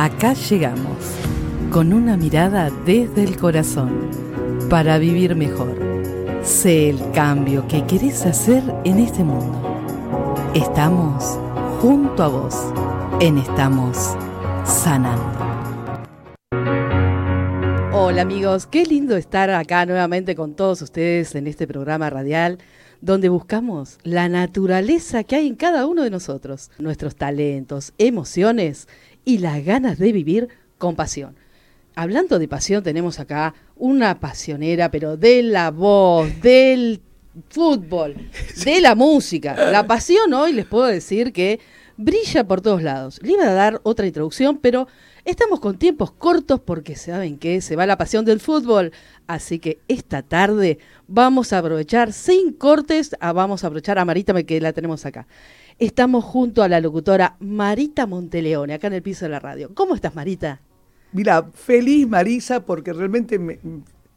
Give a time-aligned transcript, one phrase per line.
[0.00, 0.96] Acá llegamos,
[1.72, 4.08] con una mirada desde el corazón,
[4.70, 5.76] para vivir mejor.
[6.40, 9.60] Sé el cambio que querés hacer en este mundo.
[10.54, 11.36] Estamos
[11.80, 12.54] junto a vos,
[13.18, 14.14] en Estamos
[14.64, 15.36] Sanando.
[17.92, 22.58] Hola amigos, qué lindo estar acá nuevamente con todos ustedes en este programa radial
[23.00, 28.88] donde buscamos la naturaleza que hay en cada uno de nosotros, nuestros talentos, emociones
[29.28, 31.36] y las ganas de vivir con pasión.
[31.94, 37.02] Hablando de pasión, tenemos acá una pasionera, pero de la voz, del
[37.50, 38.16] fútbol,
[38.64, 39.70] de la música.
[39.70, 41.60] La pasión hoy les puedo decir que
[41.98, 43.20] brilla por todos lados.
[43.22, 44.88] Le iba a dar otra introducción, pero
[45.26, 48.92] estamos con tiempos cortos porque saben que se va la pasión del fútbol.
[49.26, 54.42] Así que esta tarde vamos a aprovechar sin cortes, a, vamos a aprovechar a Marita
[54.44, 55.26] que la tenemos acá.
[55.78, 59.70] Estamos junto a la locutora Marita Monteleone, acá en el piso de la radio.
[59.74, 60.60] ¿Cómo estás, Marita?
[61.12, 63.60] Mira, feliz Marisa, porque realmente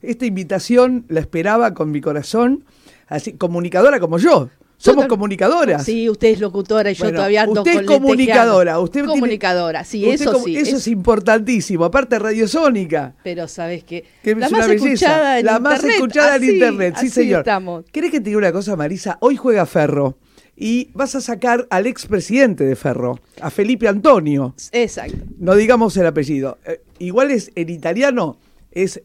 [0.02, 2.66] esta invitación la esperaba con mi corazón,
[3.08, 4.50] así comunicadora como yo.
[4.78, 5.86] Somos comunicadoras.
[5.86, 8.80] Sí, usted es locutora y yo todavía ando Usted es comunicadora.
[8.80, 10.58] Usted comunicadora, sí, eso sí.
[10.58, 13.14] Eso es importantísimo, aparte radiosónica.
[13.24, 17.42] Pero sabes que, la, más escuchada en la más escuchada en internet, sí señor.
[17.42, 17.86] Estamos.
[17.92, 19.20] ¿Querés que te diga una cosa, Marisa?
[19.22, 20.18] Hoy juega Ferro
[20.56, 24.54] y vas a sacar al expresidente de Ferro, a Felipe Antonio.
[24.72, 25.18] Exacto.
[25.38, 26.60] No digamos el apellido.
[26.66, 28.38] Eh, igual es en italiano,
[28.72, 29.02] es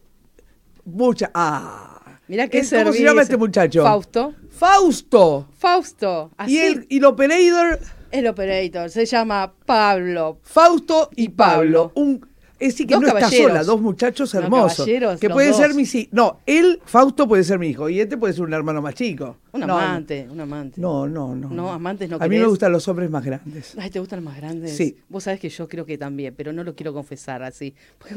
[0.85, 1.31] mucha.
[1.33, 2.19] Ah.
[2.27, 3.83] Mira qué ¿Cómo se llama este muchacho?
[3.83, 4.33] Fausto.
[4.49, 5.47] Fausto.
[5.57, 6.31] Fausto.
[6.45, 7.79] Y el, y el operator.
[8.11, 10.39] El operator se llama Pablo.
[10.43, 11.91] Fausto y, Pablo.
[11.95, 12.25] Un
[12.59, 14.85] es decir, que no está sola, dos muchachos hermosos.
[15.19, 16.09] que puede ser mi hijo.
[16.11, 17.87] No, él, Fausto, puede ser mi hijo.
[17.89, 19.37] Y este puede ser un hermano más chico.
[19.51, 20.81] Un amante, un amante.
[20.81, 21.49] No, no, no.
[21.49, 23.75] No, amantes no A mí me gustan los hombres más grandes.
[23.77, 24.75] Ay, ¿te gustan los más grandes?
[24.75, 24.97] Sí.
[25.09, 27.75] Vos sabés que yo creo que también, pero no lo quiero confesar así.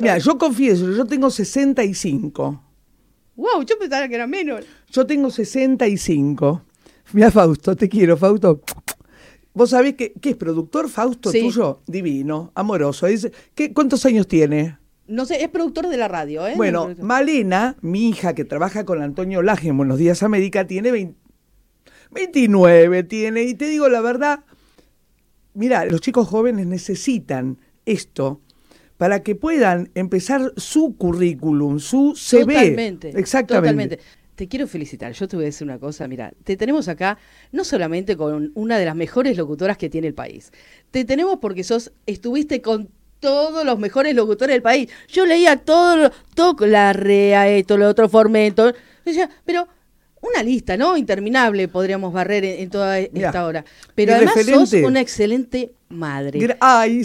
[0.00, 2.62] Mira, yo confieso, yo tengo 65.
[3.36, 4.64] Wow, yo pensaba que era menos.
[4.90, 6.62] Yo tengo 65.
[7.12, 8.62] Mira, Fausto, te quiero, Fausto.
[9.56, 11.80] Vos sabés que, ¿qué es productor Fausto tuyo?
[11.86, 13.06] Divino, amoroso.
[13.54, 14.76] ¿qué, ¿Cuántos años tiene?
[15.06, 16.52] No sé, es productor de la radio, ¿eh?
[16.56, 21.14] Bueno, Malena, mi hija que trabaja con Antonio Laje en Buenos Días América, tiene
[22.10, 24.40] 29, tiene, y te digo la verdad,
[25.54, 27.56] mira, los chicos jóvenes necesitan
[27.86, 28.42] esto
[28.98, 32.52] para que puedan empezar su currículum, su CV.
[32.52, 33.08] Totalmente.
[33.18, 33.96] Exactamente.
[33.96, 35.12] Totalmente te quiero felicitar.
[35.12, 36.06] Yo te voy a decir una cosa.
[36.06, 37.18] Mira, te tenemos acá
[37.52, 40.52] no solamente con una de las mejores locutoras que tiene el país.
[40.90, 44.90] Te tenemos porque sos, estuviste con todos los mejores locutores del país.
[45.08, 48.72] Yo leía todo, todo la REA, esto, lo otro, Formento.
[49.04, 49.68] Decía, pero
[50.26, 50.96] una lista, ¿no?
[50.96, 53.64] Interminable podríamos barrer en, toda esta hora.
[53.94, 56.38] Pero además sos una excelente madre.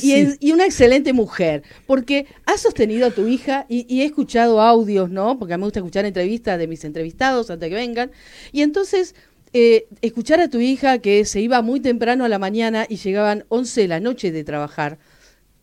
[0.01, 5.37] y, una excelente mujer, porque has sostenido a tu hija y, he escuchado audios, ¿no?
[5.37, 8.11] Porque a mí me gusta escuchar entrevistas de mis entrevistados antes de que vengan.
[8.51, 9.15] Y entonces,
[9.53, 13.45] eh, escuchar a tu hija que se iba muy temprano a la mañana y llegaban
[13.49, 14.97] 11 de la noche de trabajar,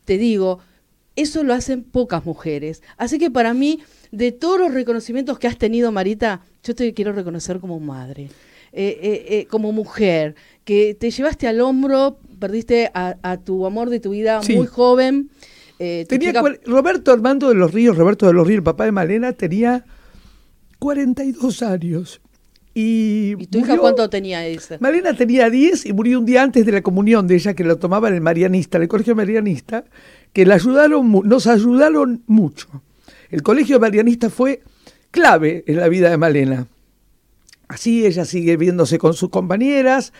[0.04, 0.60] te digo,
[1.16, 2.82] eso lo hacen pocas mujeres.
[2.96, 3.80] Así que para mí,
[4.10, 8.28] de todos los reconocimientos que has tenido, Marita, yo te quiero reconocer como madre.
[8.72, 13.98] Eh, eh, eh, como mujer, que te llevaste al hombro, perdiste a, tu amor de
[13.98, 15.30] tu vida muy joven.
[15.78, 16.34] tenía
[16.66, 19.86] Roberto Armando de los Ríos, Roberto de los Ríos, el papá de Malena, tenía
[20.78, 22.20] 42 años.
[22.74, 24.76] Y, ¿Y tu hija cuánto tenía esa?
[24.80, 27.78] Malena tenía 10 y murió un día antes de la comunión de ella, que lo
[27.78, 29.84] tomaba en el Marianista, en el colegio Marianista,
[30.34, 32.68] que la ayudaron, nos ayudaron mucho.
[33.30, 34.62] El colegio Marianista fue
[35.10, 36.66] clave en la vida de Malena.
[37.68, 40.12] Así ella sigue viéndose con sus compañeras,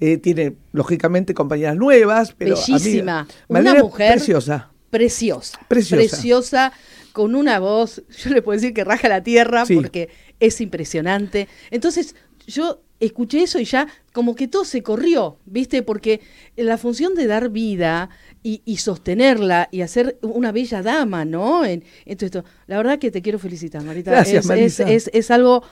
[0.00, 4.70] eh, tiene lógicamente compañeras nuevas, pero bellísima, una mujer preciosa.
[4.90, 6.72] Preciosa, preciosa,
[7.12, 10.08] con una voz, yo le puedo decir que raja la tierra porque
[10.40, 11.48] es impresionante.
[11.70, 12.14] Entonces,
[12.46, 15.82] yo escuché eso y ya como que todo se corrió, ¿viste?
[15.82, 16.20] Porque
[16.56, 18.10] la función de dar vida
[18.42, 21.64] y, sostenerla y hacer una bella dama, ¿no?
[21.64, 21.82] En,
[22.16, 22.44] todo esto.
[22.66, 24.10] La verdad que te quiero felicitar, Marita.
[24.10, 25.62] Gracias, es, Es, es, algo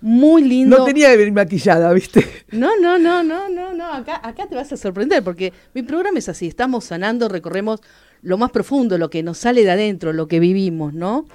[0.00, 0.78] muy lindo.
[0.78, 2.24] No tenía que venir maquillada, ¿viste?
[2.52, 3.92] No, no, no, no, no, no.
[3.92, 6.46] Acá, acá te vas a sorprender porque mi programa es así.
[6.46, 7.80] Estamos sanando, recorremos
[8.22, 11.26] lo más profundo, lo que nos sale de adentro, lo que vivimos, ¿no?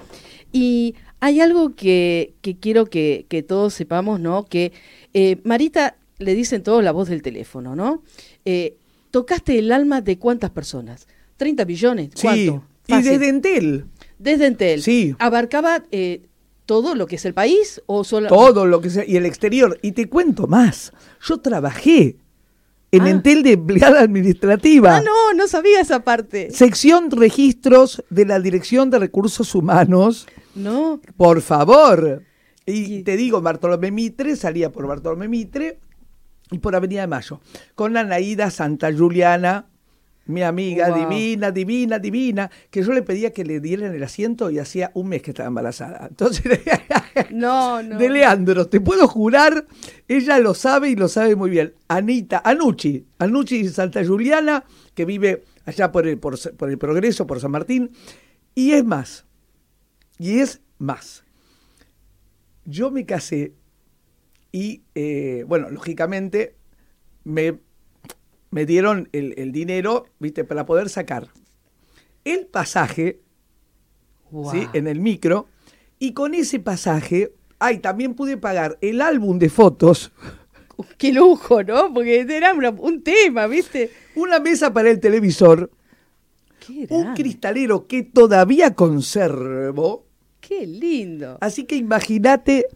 [0.52, 0.94] Y
[1.26, 4.44] hay algo que, que quiero que, que, todos sepamos, ¿no?
[4.44, 4.72] Que
[5.12, 8.04] eh, Marita le dicen todos la voz del teléfono, ¿no?
[8.44, 8.76] Eh,
[9.10, 11.08] tocaste el alma de cuántas personas?
[11.36, 12.10] 30 millones.
[12.20, 12.62] ¿Cuánto?
[12.86, 12.94] Sí.
[12.94, 13.86] Y desde Entel.
[14.20, 14.82] Desde Entel.
[14.82, 15.16] Sí.
[15.18, 16.22] Abarcaba eh,
[16.64, 18.28] todo lo que es el país o solo.
[18.28, 19.04] Todo lo que sea.
[19.04, 19.80] Y el exterior.
[19.82, 20.92] Y te cuento más.
[21.26, 22.18] Yo trabajé
[22.92, 23.10] en Ah.
[23.10, 24.98] Entel de empleada administrativa.
[24.98, 26.52] Ah, no, no sabía esa parte.
[26.52, 30.28] Sección registros de la Dirección de Recursos Humanos.
[30.56, 31.00] No.
[31.16, 32.22] Por favor.
[32.64, 35.78] Y Y- te digo, Bartolomé Mitre, salía por Bartolomé Mitre
[36.50, 37.40] y por Avenida de Mayo.
[37.74, 39.66] Con Anaída Santa Juliana,
[40.26, 40.98] mi amiga, Wow.
[41.08, 45.08] divina, divina, divina, que yo le pedía que le dieran el asiento y hacía un
[45.08, 46.06] mes que estaba embarazada.
[46.08, 46.42] Entonces,
[47.30, 47.96] No, no.
[47.96, 49.66] de Leandro, te puedo jurar,
[50.08, 51.74] ella lo sabe y lo sabe muy bien.
[51.86, 54.64] Anita, Anucci, Anucci Santa Juliana,
[54.94, 57.92] que vive allá por el, por, por el Progreso, por San Martín,
[58.54, 59.25] y es más,
[60.18, 61.24] y es más.
[62.64, 63.52] Yo me casé
[64.52, 66.56] y, eh, bueno, lógicamente
[67.24, 67.58] me,
[68.50, 71.28] me dieron el, el dinero, viste, para poder sacar
[72.24, 73.20] el pasaje
[74.30, 74.50] Wow.
[74.50, 74.66] ¿sí?
[74.72, 75.46] en el micro.
[76.00, 80.12] Y con ese pasaje, ay, también pude pagar el álbum de fotos,
[80.98, 81.94] Qué lujo, ¿no?
[81.94, 83.90] Porque era una- un tema, ¿viste?
[84.14, 85.70] una mesa para el televisor,
[86.66, 90.05] Qué un cristalero que todavía conservo.
[90.46, 91.38] Qué lindo.
[91.40, 92.66] Así que imagínate,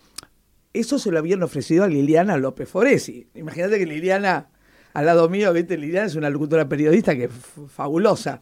[0.72, 3.28] eso se lo habían ofrecido a Liliana López Foresi.
[3.34, 4.48] Imagínate que Liliana,
[4.92, 5.76] al lado mío, ¿viste?
[5.78, 7.30] Liliana es una locutora periodista que es
[7.68, 8.40] fabulosa.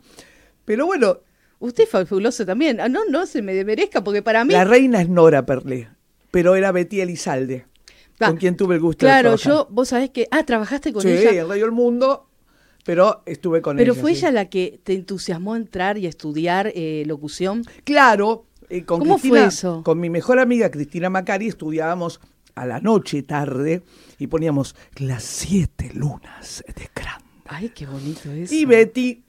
[0.64, 1.18] Pero bueno,
[1.60, 2.80] Usted es fabuloso también.
[2.80, 4.52] Ah, no, no se me demerezca, porque para mí.
[4.52, 5.88] la reina es Nora Perlé,
[6.30, 7.66] pero era Betty Elizalde,
[8.20, 10.28] Ah, con quien tuve el gusto de Claro, yo, vos sabés que.
[10.30, 11.42] Ah, trabajaste con sí, ella.
[11.42, 12.28] en Radio El Mundo,
[12.84, 14.00] pero estuve con Pero ella.
[14.00, 14.18] fue sí.
[14.18, 17.64] ella la que te entusiasmó a entrar y a estudiar eh, locución.
[17.82, 19.82] Claro, eh, con ¿Cómo Cristina- fue eso?
[19.84, 22.20] Con mi mejor amiga Cristina Macari estudiábamos
[22.54, 23.82] a la noche tarde
[24.18, 27.24] y poníamos las siete lunas de Cranda.
[27.46, 28.54] Ay, qué bonito eso.
[28.54, 29.22] Y Betty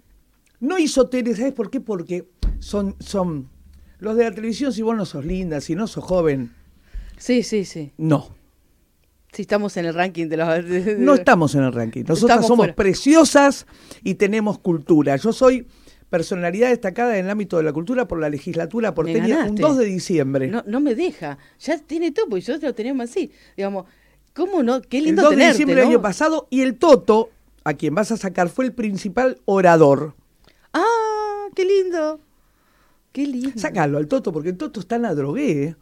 [0.60, 1.80] no hizo tele, ¿sabes por qué?
[1.80, 2.28] Porque
[2.60, 3.50] son, son
[4.00, 6.52] los de la televisión, si vos no sos linda, si no sos joven,
[7.18, 7.92] Sí, sí, sí.
[7.98, 8.36] no.
[9.32, 10.48] Sí, estamos en el ranking de los.
[10.48, 12.04] de- de- No estamos en el ranking.
[12.08, 12.76] Nosotras somos fuera.
[12.76, 13.68] preciosas
[14.04, 15.16] y tenemos cultura.
[15.18, 15.68] Yo soy
[16.10, 19.62] personalidad destacada en el ámbito de la cultura por la legislatura porteña un ganaste.
[19.62, 20.48] 2 de diciembre.
[20.48, 21.38] No, no me deja.
[21.60, 23.32] Ya tiene todo, porque nosotros lo teníamos así.
[23.56, 23.86] Digamos,
[24.34, 24.82] ¿cómo no?
[24.82, 27.30] Qué el lindo 2 de diciembre del año pasado y el Toto,
[27.64, 30.16] a quien vas a sacar, fue el principal orador.
[30.74, 32.20] Ah, qué lindo.
[33.12, 33.52] Qué lindo.
[33.60, 35.64] Sácalo al Toto, porque el Toto está en la drogué.
[35.64, 35.76] ¿eh?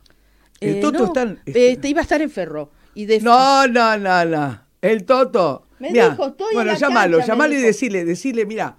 [0.60, 1.40] El Eh, Toto no, está en...
[1.46, 2.72] este, iba a estar en Ferro.
[2.96, 4.62] Y de No, no, no, no.
[4.82, 5.68] El Toto.
[5.80, 7.68] Me Mirá, dijo, estoy en bueno, llámalo, llamalo y dijo.
[7.68, 8.78] decirle, decirle, mira,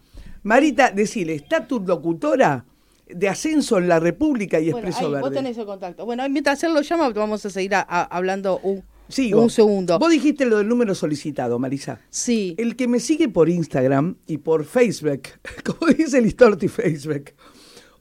[0.48, 2.64] Marita, decirle, está tu locutora
[3.06, 5.20] de ascenso en la República y Bueno, Expreso ahí, Verde.
[5.28, 6.04] vos tenés el contacto.
[6.06, 9.42] Bueno, mientras él lo llama, vamos a seguir a- a- hablando un, Sigo.
[9.42, 9.98] un segundo.
[9.98, 12.00] Vos dijiste lo del número solicitado, Marisa.
[12.08, 12.54] Sí.
[12.58, 15.22] El que me sigue por Instagram y por Facebook,
[15.64, 17.32] como dice el Listorti Facebook,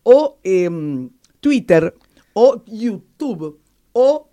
[0.03, 1.09] o em,
[1.41, 1.93] Twitter,
[2.33, 3.59] o YouTube,
[3.93, 4.29] o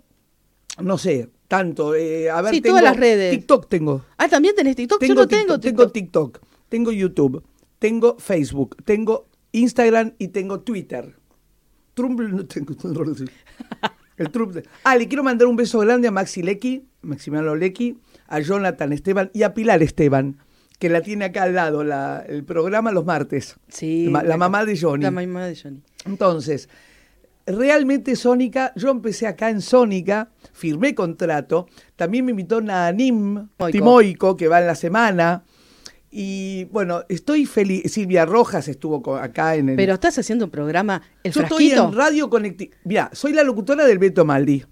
[0.81, 1.95] no sé, tanto.
[1.95, 3.31] eh, a ver, Sí, tengo todas las redes.
[3.31, 4.05] TikTok tengo.
[4.17, 5.01] Ah, también tenés TikTok.
[5.03, 5.61] Yo no tengo TikTok.
[5.61, 6.39] tengo TikTok,
[6.69, 7.43] tengo YouTube,
[7.85, 11.15] tengo Facebook, tengo Instagram y tengo Twitter.
[11.93, 12.73] Trump no tengo.
[14.17, 14.57] El Trump.
[14.83, 17.97] Ah, le quiero mandar un beso grande a Maxi Lecky, Maximiliano Lecky,
[18.27, 20.37] a Jonathan Esteban y a Pilar Esteban,
[20.79, 23.55] que la tiene acá al lado, la- el programa los martes.
[23.67, 24.09] Sí.
[24.09, 25.03] La, la mamá de Johnny.
[25.03, 25.81] La mamá de Johnny.
[26.05, 26.69] Entonces,
[27.45, 33.71] realmente Sónica, yo empecé acá en Sónica, firmé contrato, también me invitó Nanim Moico.
[33.71, 35.43] Timoico, que va en la semana,
[36.17, 37.91] y bueno, estoy feliz.
[37.91, 39.75] Silvia Rojas estuvo acá en el...
[39.75, 42.71] Pero estás haciendo un programa, El yo estoy en Radio Conecti...
[42.85, 44.63] Mira, soy la locutora del Beto Maldi,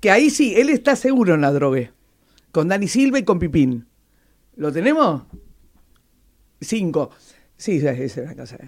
[0.00, 1.92] que ahí sí, él está seguro en la drogue,
[2.50, 3.86] con Dani Silva y con Pipín.
[4.56, 5.22] ¿Lo tenemos?
[6.60, 7.10] Cinco.
[7.56, 8.58] Sí, esa es una cosa.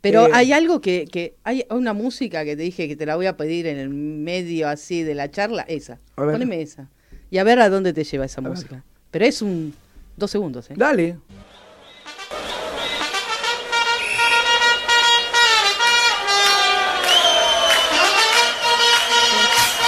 [0.00, 3.16] Pero Eh, hay algo que, que hay una música que te dije que te la
[3.16, 6.00] voy a pedir en el medio así de la charla, esa.
[6.14, 6.88] Poneme esa.
[7.30, 8.82] Y a ver a dónde te lleva esa música.
[9.10, 9.74] Pero es un
[10.18, 10.74] dos segundos, ¿eh?
[10.76, 11.16] Dale.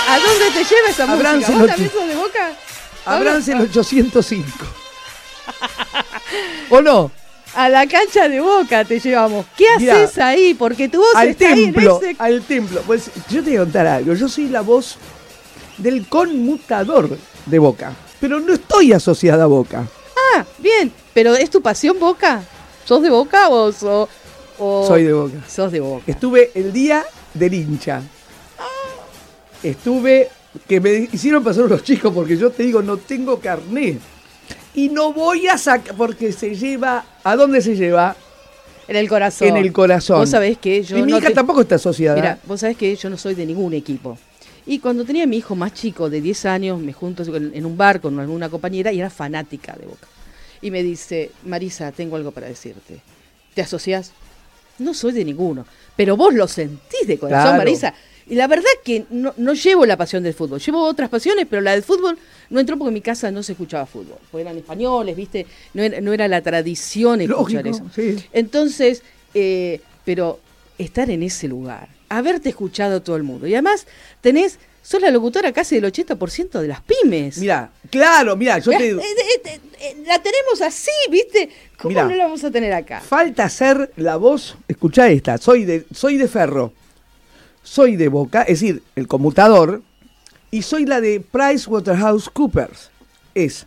[0.08, 1.34] ¿A dónde te lleva esa música?
[1.34, 2.52] ¿Vos los también sos de boca?
[3.06, 4.46] Abrance el 805.
[6.70, 7.10] ¿O no?
[7.54, 9.46] A la cancha de boca te llevamos.
[9.56, 10.54] ¿Qué Mirá, haces ahí?
[10.54, 12.22] Porque tu voz Al está templo, ahí en ese...
[12.22, 12.82] al templo.
[12.87, 14.14] Pues yo te voy a contar algo.
[14.14, 14.96] Yo soy la voz
[15.78, 17.92] del conmutador de Boca.
[18.20, 19.87] Pero no estoy asociada a Boca.
[20.37, 20.92] Ah, bien.
[21.14, 22.42] Pero ¿es tu pasión boca?
[22.84, 24.08] ¿Sos de boca o, so-
[24.58, 25.37] o- Soy de Boca.
[25.49, 26.04] Sos de boca.
[26.06, 28.02] Estuve el día del hincha.
[29.62, 30.28] Estuve,
[30.66, 33.99] que me hicieron pasar los chicos porque yo te digo, no tengo carné.
[34.75, 38.16] Y no voy a sacar, porque se lleva, ¿a dónde se lleva?
[38.88, 39.49] En el corazón.
[39.49, 40.18] En el corazón.
[40.20, 42.16] Vos sabés que yo y mi no hija te- tampoco está asociada.
[42.16, 44.18] Mira, vos sabés que yo no soy de ningún equipo.
[44.66, 47.76] Y cuando tenía a mi hijo más chico, de 10 años, me junto en un
[47.76, 50.06] bar con alguna compañera y era fanática de Boca.
[50.62, 53.00] Y me dice, Marisa, tengo algo para decirte.
[53.54, 54.12] ¿Te asocias?
[54.78, 57.58] No soy de ninguno, pero vos lo sentís de corazón, Claro.
[57.58, 57.94] Marisa.
[58.26, 61.60] Y la verdad que no, no llevo la pasión del fútbol, llevo otras pasiones, pero
[61.62, 62.16] la del fútbol
[62.48, 64.18] no entró porque en mi casa no se escuchaba fútbol.
[64.30, 65.46] Porque eran españoles, ¿viste?
[65.74, 67.90] No era, no era la tradición escuchar Lógico, eso.
[67.94, 68.24] sí.
[68.32, 69.02] Entonces,
[69.34, 70.38] eh, pero
[70.78, 73.46] estar en ese lugar, haberte escuchado a todo el mundo.
[73.48, 73.86] Y además
[74.20, 77.38] tenés, sos la locutora casi del 80% de las pymes.
[77.38, 81.49] Mira, claro, mira, yo te eh, eh, eh, la tenemos así, ¿viste?
[81.76, 82.04] ¿Cómo Mirá.
[82.04, 83.00] no la vamos a tener acá?
[83.00, 84.56] falta ser la voz.
[84.68, 86.72] Escucha esta, soy de, soy de ferro,
[87.62, 89.82] soy de boca, es decir, el conmutador,
[90.50, 92.90] y soy la de PricewaterhouseCoopers.
[93.34, 93.66] Es,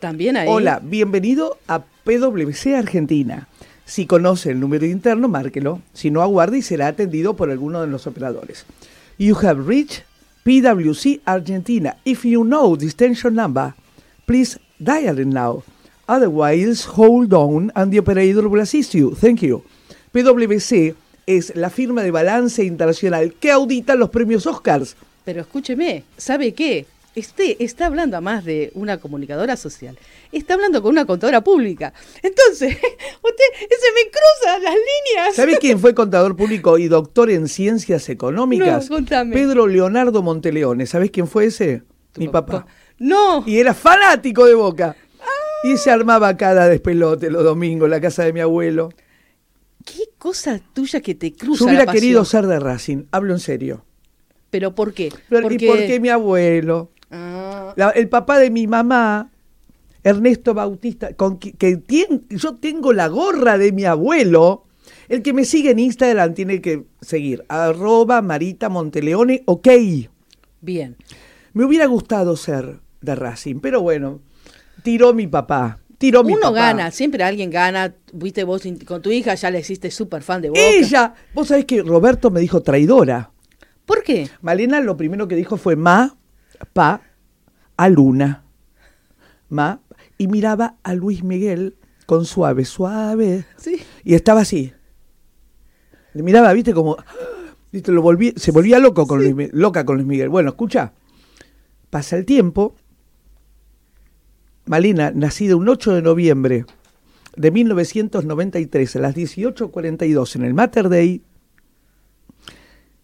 [0.00, 0.46] También ahí.
[0.48, 3.48] hola, bienvenido a PwC Argentina.
[3.84, 5.80] Si conoce el número interno, márquelo.
[5.94, 8.66] Si no, aguarde y será atendido por alguno de los operadores.
[9.16, 10.04] You have reached
[10.48, 11.94] PwC Argentina.
[12.06, 13.74] If you know the extension number,
[14.24, 15.62] please dial it now.
[16.08, 19.14] Otherwise, hold on and the operator will assist you.
[19.14, 19.62] Thank you.
[20.10, 20.94] PwC
[21.26, 24.96] es la firma de balance internacional que audita los premios Oscars.
[25.26, 26.86] Pero escúcheme, ¿sabe qué?
[27.18, 29.98] Este está hablando a más de una comunicadora social.
[30.30, 31.92] Está hablando con una contadora pública.
[32.22, 32.74] Entonces,
[33.22, 35.34] usted se me cruzan las líneas.
[35.34, 38.88] ¿Sabe quién fue contador público y doctor en ciencias económicas?
[38.88, 39.34] No, contame.
[39.34, 40.86] Pedro Leonardo Monteleone.
[40.86, 41.82] ¿Sabés quién fue ese?
[42.12, 42.66] Tu Mi papá.
[42.98, 43.42] No.
[43.44, 44.94] Y era fanático de Boca.
[45.64, 48.90] Y se armaba cada despelote los domingos en la casa de mi abuelo.
[49.84, 53.40] ¿Qué cosa tuya que te cruza Yo hubiera la querido ser de Racing, hablo en
[53.40, 53.84] serio.
[54.50, 55.12] ¿Pero por qué?
[55.28, 56.90] Pero, ¿Y por qué mi abuelo?
[57.10, 59.30] Ah, La- el papá de mi mamá,
[60.04, 64.64] Ernesto Bautista, con que, que tien- yo tengo la gorra de mi abuelo.
[65.08, 67.44] El que me sigue en Instagram tiene que seguir.
[67.48, 69.68] Arroba Marita Monteleone, ok.
[70.60, 70.96] bien.
[71.54, 74.20] Me hubiera gustado ser de Racing, pero bueno,
[74.82, 75.78] tiró mi papá.
[75.96, 76.52] Tiró mi Uno papá.
[76.54, 77.94] gana, siempre alguien gana.
[78.12, 80.60] Viste vos con tu hija, ya le hiciste súper fan de Boca.
[80.60, 83.32] Ella, vos sabés que Roberto me dijo traidora.
[83.86, 84.28] ¿Por qué?
[84.42, 86.16] Malena lo primero que dijo fue ma,
[86.72, 87.02] pa,
[87.76, 88.44] a Luna.
[89.48, 89.80] Ma,
[90.18, 93.44] y miraba a Luis Miguel con suave, suave.
[93.56, 93.82] Sí.
[94.04, 94.72] Y estaba así.
[96.14, 96.96] Le miraba, viste, como.
[97.70, 100.28] Viste, lo volví, se volvía loco con Luis loca con Luis Miguel.
[100.28, 100.92] Bueno, escucha.
[101.90, 102.74] Pasa el tiempo.
[104.66, 106.66] Malena, nacida un 8 de noviembre
[107.38, 111.22] de 1993 a las 18.42 en el Mater Day,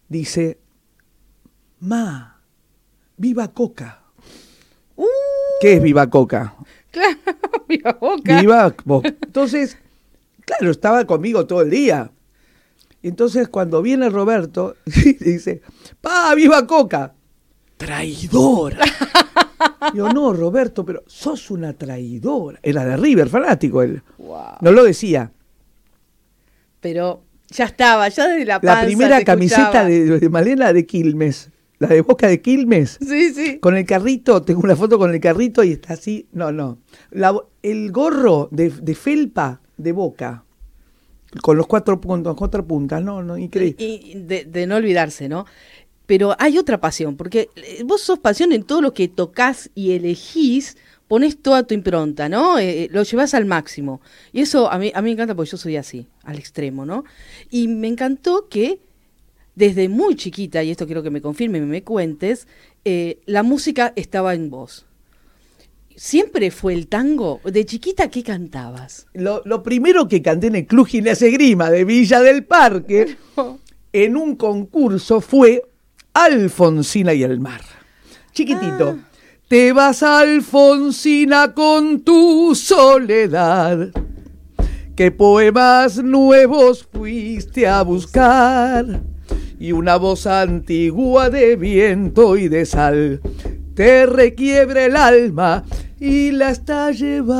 [0.09, 0.59] dice,
[1.79, 2.34] Ma,
[3.17, 4.01] viva Coca.
[4.95, 5.05] Uh,
[5.61, 6.55] ¿Qué es viva Coca?
[6.91, 7.17] claro,
[7.67, 8.39] viva Boca.
[8.39, 9.09] Viva Boca.
[9.09, 9.77] Entonces,
[10.45, 12.11] claro, estaba conmigo todo el día.
[13.01, 15.61] Y entonces cuando viene Roberto, dice,
[16.01, 17.13] pa, viva Coca.
[17.77, 18.83] Traidora.
[19.93, 22.59] Yo, no, Roberto, pero sos una traidora.
[22.63, 24.01] Era de River, fanático él.
[24.17, 24.57] Wow.
[24.61, 25.31] No lo decía.
[26.79, 31.49] Pero ya estaba, ya desde la La panza primera se camiseta de Malena de Quilmes.
[31.79, 32.97] La de Boca de Quilmes.
[33.01, 33.59] Sí, sí.
[33.59, 36.27] Con el carrito, tengo una foto con el carrito y está así.
[36.31, 36.79] No, no.
[37.11, 40.43] La el gorro de, de felpa de boca.
[41.41, 43.03] Con los cuatro puntos, cuatro puntas.
[43.03, 43.83] No, no, increíble.
[43.83, 45.45] Y de, de no olvidarse, ¿no?
[46.05, 49.93] Pero hay otra pasión, porque eh, vos sos pasión en todo lo que tocas y
[49.93, 50.77] elegís,
[51.07, 52.59] pones toda tu impronta, ¿no?
[52.59, 54.01] Eh, eh, lo llevas al máximo.
[54.31, 57.03] Y eso a mí, a mí me encanta porque yo soy así, al extremo, ¿no?
[57.49, 58.79] Y me encantó que
[59.55, 62.47] desde muy chiquita, y esto quiero que me confirme y me cuentes,
[62.83, 64.85] eh, la música estaba en vos.
[65.95, 67.39] ¿Siempre fue el tango?
[67.45, 69.07] ¿De chiquita qué cantabas?
[69.13, 73.15] Lo, lo primero que canté en el Club Ginés Grima de Villa del Parque,
[73.93, 75.63] en un concurso, fue
[76.13, 77.61] Alfonsina y el mar.
[78.33, 78.97] Chiquitito.
[78.99, 79.09] Ah.
[79.47, 83.91] Te vas, Alfonsina, con tu soledad.
[84.95, 89.01] ¿Qué poemas nuevos fuiste a buscar?
[89.65, 93.19] Y una voz antigua de viento y de sal
[93.73, 95.63] te requiebra el alma
[95.99, 97.33] y la está llevando.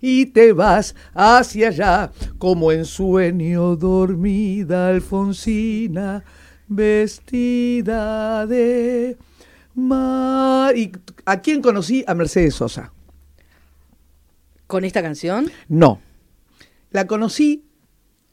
[0.00, 6.24] Y te vas hacia allá como en sueño dormida Alfonsina,
[6.66, 9.16] vestida de
[9.76, 10.76] mar.
[10.76, 10.90] ¿Y
[11.26, 12.02] a quién conocí?
[12.08, 12.92] A Mercedes Sosa.
[14.66, 15.48] ¿Con esta canción?
[15.68, 16.00] No.
[16.90, 17.66] La conocí,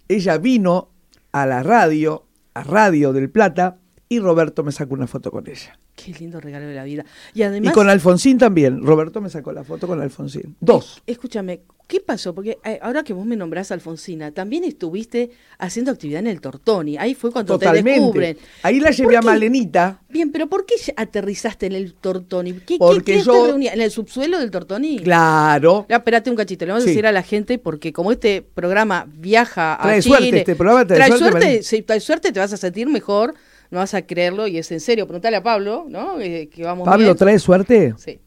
[0.07, 0.94] ella vino
[1.35, 3.77] a la radio, a Radio del Plata,
[4.07, 5.77] y Roberto me sacó una foto con ella.
[5.95, 7.05] Qué lindo regalo de la vida.
[7.33, 7.71] Y además...
[7.71, 8.81] y con Alfonsín también.
[8.83, 10.55] Roberto me sacó la foto con Alfonsín.
[10.59, 11.01] Dos.
[11.07, 12.33] Escúchame, ¿Qué pasó?
[12.33, 16.97] Porque eh, ahora que vos me nombrás Alfonsina, también estuviste haciendo actividad en el Tortoni.
[16.97, 18.37] Ahí fue cuando te descubren.
[18.63, 20.01] Ahí la llevé a Malenita.
[20.09, 22.53] Bien, pero ¿por qué aterrizaste en el Tortoni?
[22.53, 23.55] ¿Qué, porque yo...
[23.55, 24.99] ¿En el subsuelo del Tortoni?
[24.99, 25.85] Claro.
[25.87, 29.05] Ya, espérate un cachito, le vamos a decir a la gente, porque como este programa
[29.07, 30.17] viaja a trae Chile...
[30.17, 31.41] Suerte, este programa trae, trae suerte.
[31.41, 33.35] suerte si trae suerte te vas a sentir mejor,
[33.71, 35.05] no vas a creerlo, y es en serio.
[35.05, 36.19] Preguntale a Pablo, ¿no?
[36.19, 37.93] Eh, que vamos ¿Pablo trae suerte?
[37.97, 38.19] Sí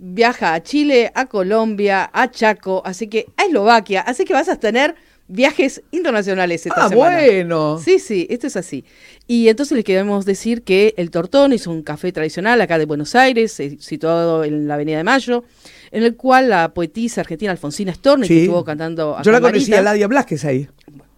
[0.00, 4.56] viaja a Chile, a Colombia, a Chaco, así que a Eslovaquia, así que vas a
[4.56, 4.94] tener
[5.28, 7.18] viajes internacionales esta ah, semana.
[7.18, 7.78] bueno.
[7.78, 8.84] Sí, sí, esto es así.
[9.28, 13.14] Y entonces les queremos decir que El Tortón es un café tradicional acá de Buenos
[13.14, 15.44] Aires, eh, situado en la Avenida de Mayo,
[15.92, 19.82] en el cual la poetisa argentina Alfonsina Storni, que estuvo cantando Yo la conocí a
[19.82, 20.68] Ladia Blasquez ahí.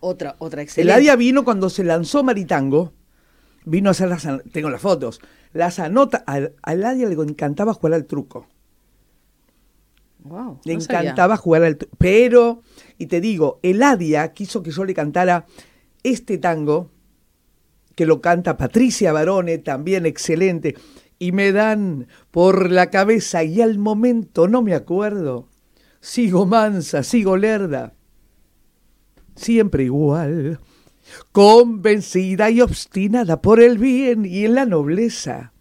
[0.01, 0.93] Otra, otra excelente.
[0.93, 2.93] Ladia vino cuando se lanzó Maritango,
[3.65, 5.21] vino a hacer las, tengo las fotos,
[5.53, 8.47] las anota, a, a Ladia le encantaba jugar al truco.
[10.65, 11.97] le encantaba jugar al truco.
[11.99, 12.63] Pero,
[12.99, 15.47] y te digo, Eladia quiso que yo le cantara
[16.03, 16.91] este tango,
[17.95, 20.77] que lo canta Patricia Barone, también excelente,
[21.19, 25.49] y me dan por la cabeza y al momento no me acuerdo.
[26.01, 27.95] Sigo mansa, sigo lerda,
[29.37, 30.59] siempre igual,
[31.33, 35.53] convencida y obstinada por el bien y en la nobleza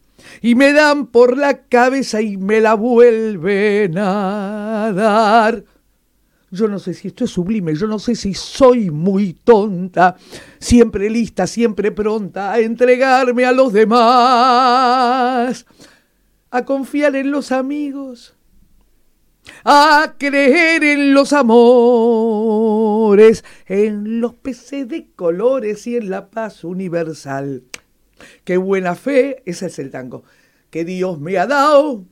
[0.42, 5.64] y me dan por la cabeza y me la vuelven a dar.
[6.52, 10.18] Yo no sé si esto es sublime, yo no sé si soy muy tonta,
[10.60, 14.06] siempre lista, siempre pronta a entregarme a los demás,
[16.50, 18.36] a confiar en los amigos,
[19.64, 22.64] a creer en los amores,
[23.66, 27.64] en los peces de colores y en la paz universal.
[28.44, 30.24] Qué buena fe, ese es el tango,
[30.70, 32.06] que Dios me ha dado.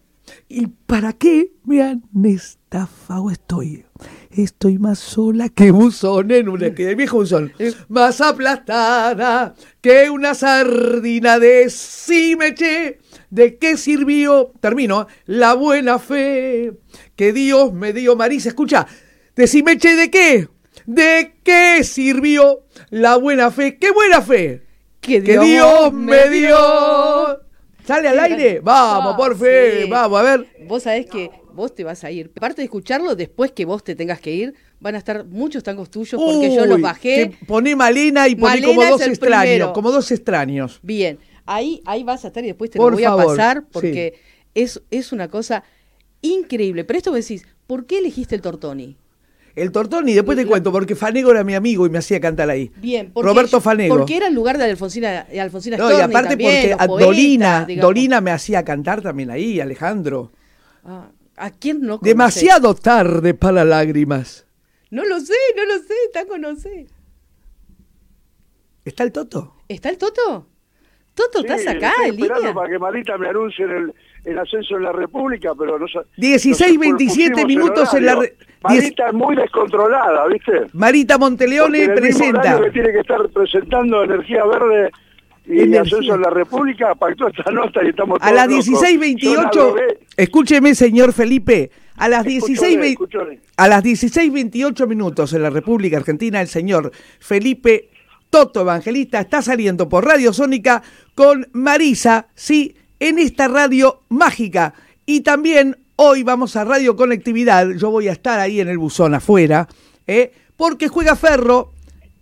[0.47, 3.31] ¿Y para qué me han estafado?
[3.31, 3.85] Estoy,
[4.29, 7.51] estoy más sola que buzón en una que viejo buzón,
[7.87, 12.99] más aplastada que una sardina de simeche.
[13.29, 14.53] ¿De qué sirvió?
[14.59, 16.73] Termino, la buena fe
[17.15, 18.15] que Dios me dio.
[18.15, 18.87] Marisa, escucha,
[19.35, 20.47] ¿de simeche de qué?
[20.85, 23.77] ¿De qué sirvió la buena fe?
[23.77, 24.63] ¿Qué buena fe?
[25.01, 26.57] que Dios, me dio.
[27.85, 28.59] ¿Sale al aire?
[28.61, 30.47] Vamos, por fin, vamos, a ver.
[30.67, 32.31] Vos sabés que vos te vas a ir.
[32.35, 35.89] Aparte de escucharlo, después que vos te tengas que ir, van a estar muchos tangos
[35.89, 37.31] tuyos porque yo los bajé.
[37.47, 40.79] poné Malena y poné como dos extraños, como dos extraños.
[40.83, 41.17] Bien,
[41.49, 44.19] ahí, ahí vas a estar y después te lo voy a pasar porque
[44.53, 45.63] es, es una cosa
[46.21, 46.83] increíble.
[46.83, 48.97] Pero esto vos decís, ¿por qué elegiste el Tortoni?
[49.55, 52.71] El Tortoni, después te cuento, porque Fanego era mi amigo y me hacía cantar ahí.
[52.77, 53.97] Bien, porque, Roberto Fanego.
[53.97, 58.21] Porque era el lugar de Alfonsina, de Alfonsina No, y aparte porque a Dolina, Dolina
[58.21, 60.31] me hacía cantar también ahí, Alejandro.
[60.85, 62.09] Ah, ¿A quién no conoce?
[62.09, 64.45] Demasiado tarde para lágrimas.
[64.91, 66.87] No lo sé, no lo sé, tango no sé.
[68.85, 69.55] ¿Está el Toto?
[69.67, 70.48] ¿Está el Toto?
[71.19, 72.53] Toto, ¿estás acá en línea?
[72.53, 77.45] para que Marita me anuncie el, el ascenso en la República, pero no 16, 27
[77.45, 78.21] minutos en la...
[78.61, 80.67] Marita es muy descontrolada, ¿viste?
[80.71, 82.61] Marita Monteleone presenta.
[82.61, 84.91] que tiene que estar presentando Energía Verde
[85.45, 90.73] y el ascenso en la República, pactó esta nota y estamos A las 16.28, escúcheme
[90.73, 92.97] señor Felipe, a las 16
[93.57, 97.89] a las 16.28 minutos en la República Argentina el señor Felipe
[98.29, 100.83] Toto Evangelista está saliendo por Radio Sónica
[101.15, 104.73] con Marisa, sí, en esta radio mágica.
[105.05, 109.15] Y también hoy vamos a Radio Conectividad, yo voy a estar ahí en el buzón
[109.15, 109.67] afuera,
[110.05, 110.31] ¿eh?
[110.55, 111.71] porque juega Ferro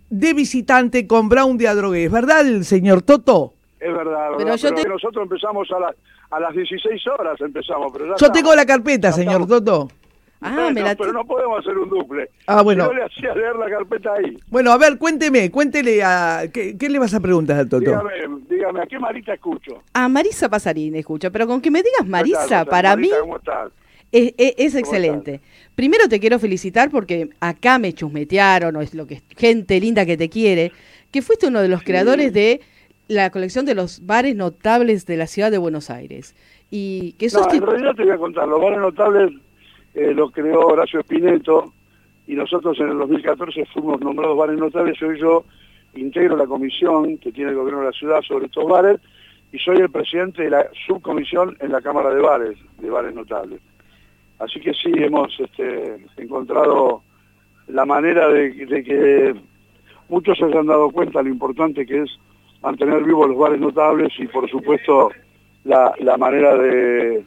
[0.10, 3.54] de visitante con Brown de Adrogués, ¿verdad, el señor Toto?
[3.80, 4.50] Es verdad, Pero,
[4.90, 7.92] nosotros empezamos a, a las 16 horas, empezamos.
[7.94, 9.90] Pero yo tengo la carpeta, señor Toto.
[10.42, 12.30] Ah, Pero no podemos hacer un duple.
[12.46, 12.86] Ah, bueno.
[12.86, 14.38] Yo le hacía leer la carpeta ahí.
[14.48, 16.44] Bueno, a ver, cuénteme, cuéntele a...
[16.54, 17.86] ¿Qué, le vas a preguntar al Toto?
[17.86, 18.12] Dígame,
[18.48, 19.82] dígame, ¿a qué Marita escucho?
[19.94, 23.10] A Marisa Pasarín escucho, pero con que me digas Marisa, para mí...
[24.12, 25.42] Es, excelente.
[25.76, 30.18] Primero te quiero felicitar porque acá me chusmetearon, o es lo que gente linda que
[30.18, 30.72] te quiere,
[31.12, 32.62] que fuiste uno de los creadores de
[33.08, 36.36] la colección de los bares notables de la ciudad de Buenos Aires.
[36.70, 39.32] Y que no, en realidad te voy a contar, los bares notables
[39.98, 41.74] eh, lo creó Horacio Espineto
[42.28, 45.02] y nosotros en el 2014 fuimos nombrados bares notables.
[45.02, 45.44] Hoy yo
[45.96, 49.00] integro la comisión que tiene el gobierno de la ciudad sobre estos bares
[49.52, 53.60] y soy el presidente de la subcomisión en la Cámara de Bares, de Bares Notables.
[54.38, 57.02] Así que sí, hemos este, encontrado
[57.66, 59.34] la manera de, que
[60.10, 62.20] muchos se hayan dado cuenta lo importante que es
[62.62, 65.10] mantener vivos los bares notables y por supuesto
[65.64, 67.26] la manera de,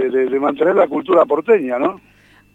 [0.00, 2.00] de, mantener la cultura porteña, ¿no?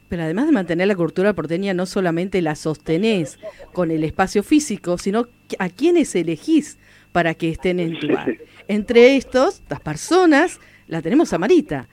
[0.10, 3.39] Pero además de mantener la cultura porteña, no solamente la sostenés
[3.71, 5.27] con el espacio físico, sino
[5.58, 6.77] a quienes elegís
[7.12, 8.36] para que estén en tu bar.
[8.67, 11.88] Entre estos, las personas, la tenemos a Marita.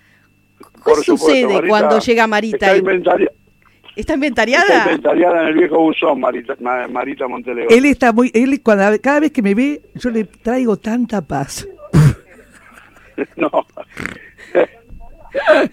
[0.84, 2.74] ¿Qué sucede cuando llega Marita?
[3.94, 4.64] Está, inventariada?
[4.64, 7.68] Está inventariada en el viejo buzón, Marita, Marita Monteleón.
[7.70, 11.68] Él está muy, él cuando, cada vez que me ve, yo le traigo tanta paz.
[13.37, 13.50] no.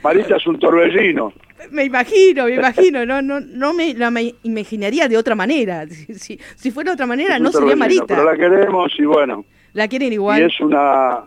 [0.03, 1.33] Marita es un torbellino.
[1.71, 5.85] Me imagino, me imagino, no, no, no me, la me imaginaría de otra manera.
[5.87, 8.05] Si, si fuera de otra manera, no sería Marita.
[8.07, 9.45] Pero la queremos y bueno.
[9.73, 10.41] La quieren igual.
[10.41, 11.23] Y es una,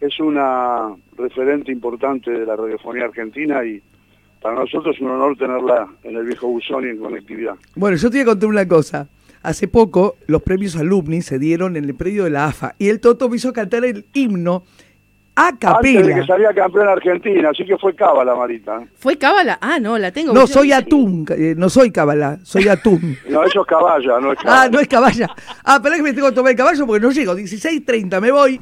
[0.00, 3.80] es una referente importante de la radiofonía argentina y
[4.42, 7.54] para nosotros es un honor tenerla en el viejo buzón y en conectividad.
[7.76, 9.08] Bueno, yo te voy a contar una cosa.
[9.42, 13.00] Hace poco los premios alumni se dieron en el predio de la AFA y el
[13.00, 14.64] Toto me hizo cantar el himno
[15.34, 16.00] a capela.
[16.00, 18.82] Antes de que salía campeón Argentina, así que fue cábala, Marita.
[18.96, 19.58] ¿Fue cábala?
[19.60, 20.32] Ah, no, la tengo.
[20.32, 23.16] No, soy atún, eh, no soy cábala, soy atún.
[23.28, 24.62] no, eso es caballa, no es caballa.
[24.62, 25.28] Ah, no es caballa.
[25.64, 28.30] Ah, pero es que me tengo que tomar el caballo porque no llego, 16.30, me
[28.30, 28.60] voy.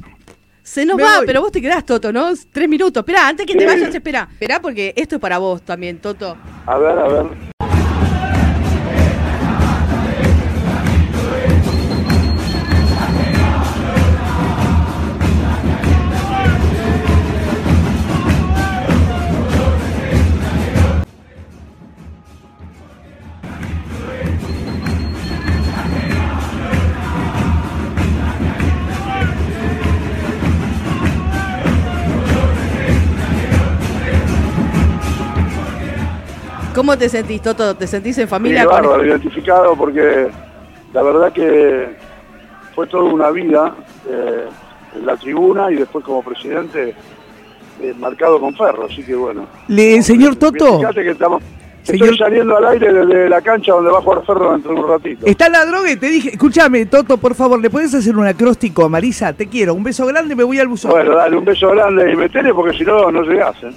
[0.63, 2.29] Se nos va, pero vos te quedás, Toto, ¿no?
[2.51, 3.01] Tres minutos.
[3.01, 4.27] Espera, antes que te vayas, espera.
[4.31, 6.37] Espera, porque esto es para vos también, Toto.
[6.67, 7.60] A ver, a ver.
[36.73, 37.75] ¿Cómo te sentís, Toto?
[37.75, 38.61] ¿Te sentís en familia?
[38.61, 40.29] Sí, bárbaro, identificado porque
[40.93, 41.95] la verdad que
[42.73, 43.75] fue toda una vida
[44.09, 44.45] eh,
[44.95, 46.95] en la tribuna y después como presidente
[47.81, 49.47] eh, marcado con ferro, así que bueno.
[49.67, 50.79] Le, señor Toto.
[50.79, 51.43] Fíjate que estamos,
[51.87, 54.87] Estoy saliendo al aire desde la cancha donde va a jugar Ferro dentro de un
[54.87, 55.25] ratito.
[55.25, 58.85] Está la droga y te dije, escúchame, Toto, por favor, ¿le puedes hacer un acróstico
[58.85, 59.33] a Marisa?
[59.33, 60.91] Te quiero, un beso grande, me voy al buzón.
[60.91, 63.71] Bueno, dale, un beso grande y metele porque si no, no llegás, ¿eh?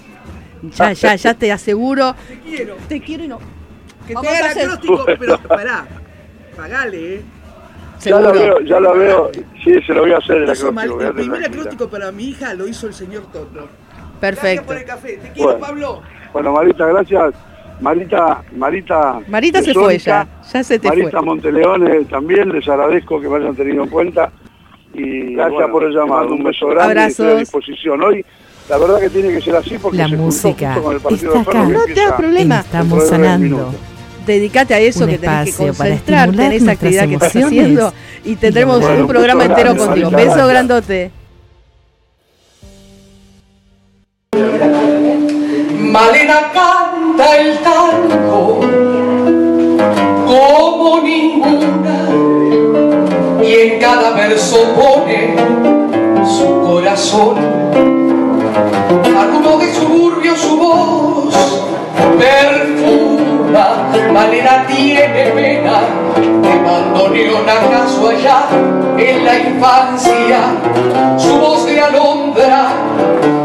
[0.71, 2.15] Ya, ya, ya te aseguro.
[2.29, 2.77] Te quiero.
[2.89, 3.39] Te quiero y no.
[4.07, 5.87] Que te haga el acróstico, pero pará.
[6.57, 7.23] Pagale, ¿eh?
[8.01, 9.31] Ya lo veo, ya lo veo.
[9.63, 11.01] Sí, se lo voy a hacer el acróstico.
[11.01, 13.69] El primer acróstico para mi hija lo hizo el señor Toto.
[14.21, 14.43] Perfecto.
[14.45, 15.17] Gracias por el café.
[15.17, 16.03] Te quiero, Pablo.
[16.33, 17.35] Bueno, Marita, gracias.
[17.81, 19.21] Marita, Marita.
[19.27, 23.37] Marita se fue ya, ya se te Marita Monteleón eh, también les agradezco que me
[23.37, 24.31] hayan tenido en cuenta
[24.93, 26.29] y gracias por el llamado.
[26.35, 27.27] Un beso grande Abrazos.
[27.27, 28.03] y a disposición.
[28.03, 28.25] Hoy
[28.69, 31.51] la verdad que tiene que ser así porque la se música con el partido está
[31.51, 31.65] acá.
[31.65, 32.61] No te das problema.
[32.61, 33.75] Estamos sanando.
[34.27, 37.37] Dedicate a eso Un que tenés que espacio para concentrarte en esa actividad que estás
[37.37, 37.93] haciendo
[38.25, 40.11] y tendremos Bueno, un programa entero contigo.
[40.11, 40.49] Beso gracias.
[40.49, 41.11] grandote.
[45.79, 48.61] Malena canta el tango
[50.27, 52.09] como ninguna
[53.43, 55.37] y en cada verso pone
[56.27, 57.94] su corazón.
[58.55, 61.35] Alguno de suburbio su voz
[62.19, 65.81] perfuma, Malena tiene pena
[66.41, 68.43] de bandoneón acaso allá
[68.97, 70.39] en la infancia,
[71.17, 72.69] su voz de alondra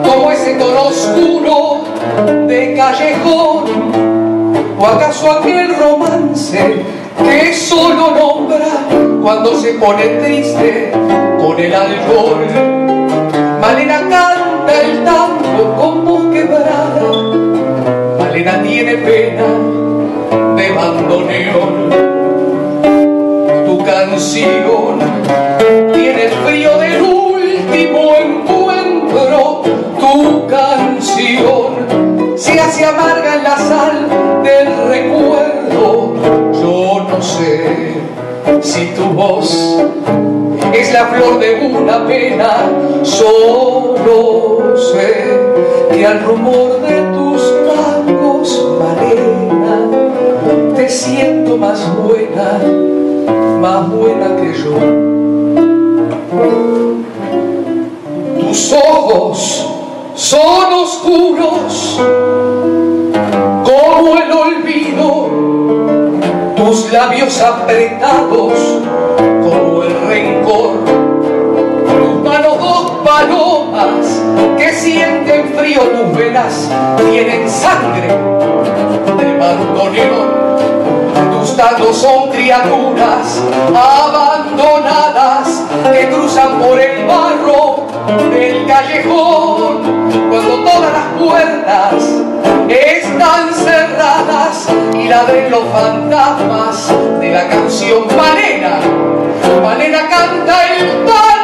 [0.03, 1.81] como ese tono oscuro
[2.47, 3.65] de callejón
[4.77, 6.85] o acaso aquel romance
[7.23, 8.67] que solo nombra
[9.23, 10.91] cuando se pone triste
[11.39, 12.45] con el alcohol.
[13.59, 14.01] Malena
[14.69, 17.01] el tango con voz quebrada,
[18.17, 19.45] Malena tiene pena
[20.55, 21.89] de bandoneón.
[23.65, 24.99] Tu canción
[25.93, 29.63] tiene el frío del último encuentro,
[29.99, 34.07] tu canción se hace amarga en la sal
[34.43, 36.13] del recuerdo.
[36.53, 37.93] Yo no sé
[38.61, 39.79] si tu voz
[40.73, 42.69] es la flor de una pena,
[43.03, 44.38] solo
[44.91, 45.29] sé
[45.91, 49.77] que al rumor de tus tangos, Malena,
[50.75, 52.59] te siento más buena,
[53.61, 54.75] más buena que yo.
[58.39, 59.67] Tus ojos
[60.15, 61.99] son oscuros
[63.63, 65.29] como el olvido,
[66.55, 68.78] tus labios apretados
[74.73, 76.69] sienten frío, tus venas
[77.09, 80.49] tienen sangre de bandoneón.
[81.31, 83.41] Tus tangos son criaturas
[83.73, 87.87] abandonadas que cruzan por el barro
[88.31, 89.81] del callejón
[90.29, 91.93] cuando todas las puertas
[92.67, 98.03] están cerradas y la de los fantasmas de la canción.
[99.61, 101.38] Malena canta el tango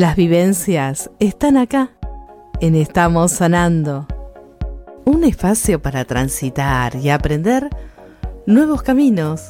[0.00, 1.90] Las vivencias están acá,
[2.62, 4.06] en Estamos Sanando.
[5.04, 7.68] Un espacio para transitar y aprender
[8.46, 9.48] nuevos caminos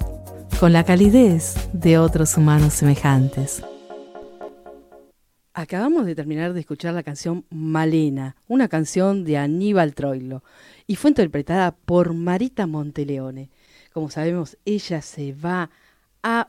[0.59, 3.63] con la calidez de otros humanos semejantes.
[5.55, 10.43] Acabamos de terminar de escuchar la canción Malena, una canción de Aníbal Troilo,
[10.89, 13.51] y fue interpretada por Marita Monteleone.
[13.93, 15.71] Como sabemos, ella se va a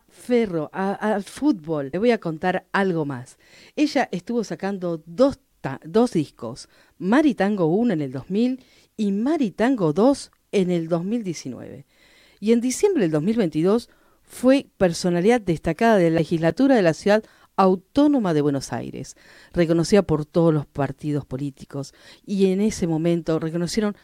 [0.09, 1.89] Ferro, al fútbol.
[1.91, 3.37] Le voy a contar algo más.
[3.75, 5.39] Ella estuvo sacando dos,
[5.83, 8.63] dos discos, Maritango 1 en el 2000
[8.97, 11.85] y Maritango 2 en el 2019.
[12.39, 13.89] Y en diciembre del 2022
[14.23, 17.23] fue personalidad destacada de la legislatura de la ciudad
[17.55, 19.15] autónoma de Buenos Aires,
[19.53, 21.93] reconocida por todos los partidos políticos.
[22.25, 23.95] Y en ese momento reconocieron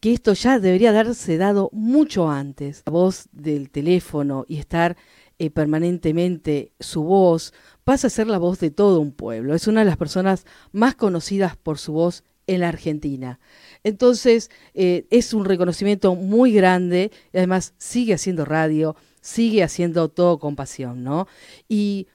[0.00, 2.82] que esto ya debería haberse dado mucho antes.
[2.86, 4.96] La voz del teléfono y estar
[5.38, 7.52] eh, permanentemente su voz
[7.84, 9.54] pasa a ser la voz de todo un pueblo.
[9.54, 13.38] Es una de las personas más conocidas por su voz en la Argentina.
[13.84, 20.38] Entonces, eh, es un reconocimiento muy grande y además sigue haciendo radio, sigue haciendo todo
[20.38, 21.26] con pasión, ¿no?
[21.68, 22.06] Y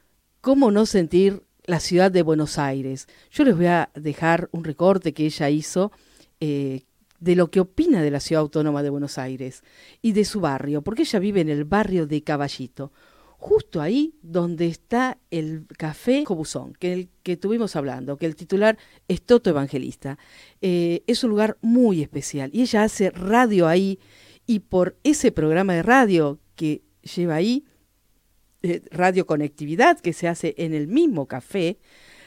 [0.42, 3.08] cómo no sentir la ciudad de Buenos Aires.
[3.32, 5.92] Yo les voy a dejar un recorte que ella hizo
[6.40, 6.84] eh,
[7.20, 9.64] de lo que opina de la ciudad autónoma de Buenos Aires
[10.02, 12.92] y de su barrio, porque ella vive en el barrio de Caballito,
[13.42, 18.78] justo ahí donde está el café Cobuzón, que el que estuvimos hablando, que el titular
[19.08, 20.20] es Toto Evangelista.
[20.62, 24.00] Eh, es un lugar muy especial y ella hace radio ahí
[24.46, 26.84] y por ese programa de radio que
[27.16, 27.66] lleva ahí,
[28.62, 31.80] eh, radio conectividad que se hace en el mismo café,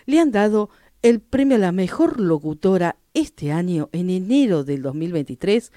[0.06, 0.68] le han dado
[1.02, 5.70] el premio a la mejor locutora este año, en enero del 2023,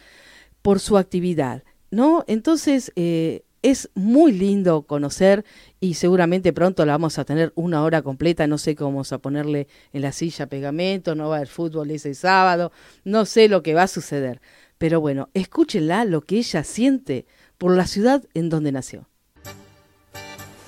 [0.64, 1.64] por su actividad.
[1.92, 2.26] ¿No?
[2.28, 5.46] Entonces, eh, es muy lindo conocer
[5.80, 8.48] y seguramente pronto la vamos a tener una hora completa.
[8.48, 11.92] No sé cómo vamos a ponerle en la silla pegamento, no va a haber fútbol
[11.92, 12.72] ese sábado,
[13.04, 14.42] no sé lo que va a suceder.
[14.78, 17.26] Pero bueno, escúchenla lo que ella siente
[17.58, 19.08] por la ciudad en donde nació.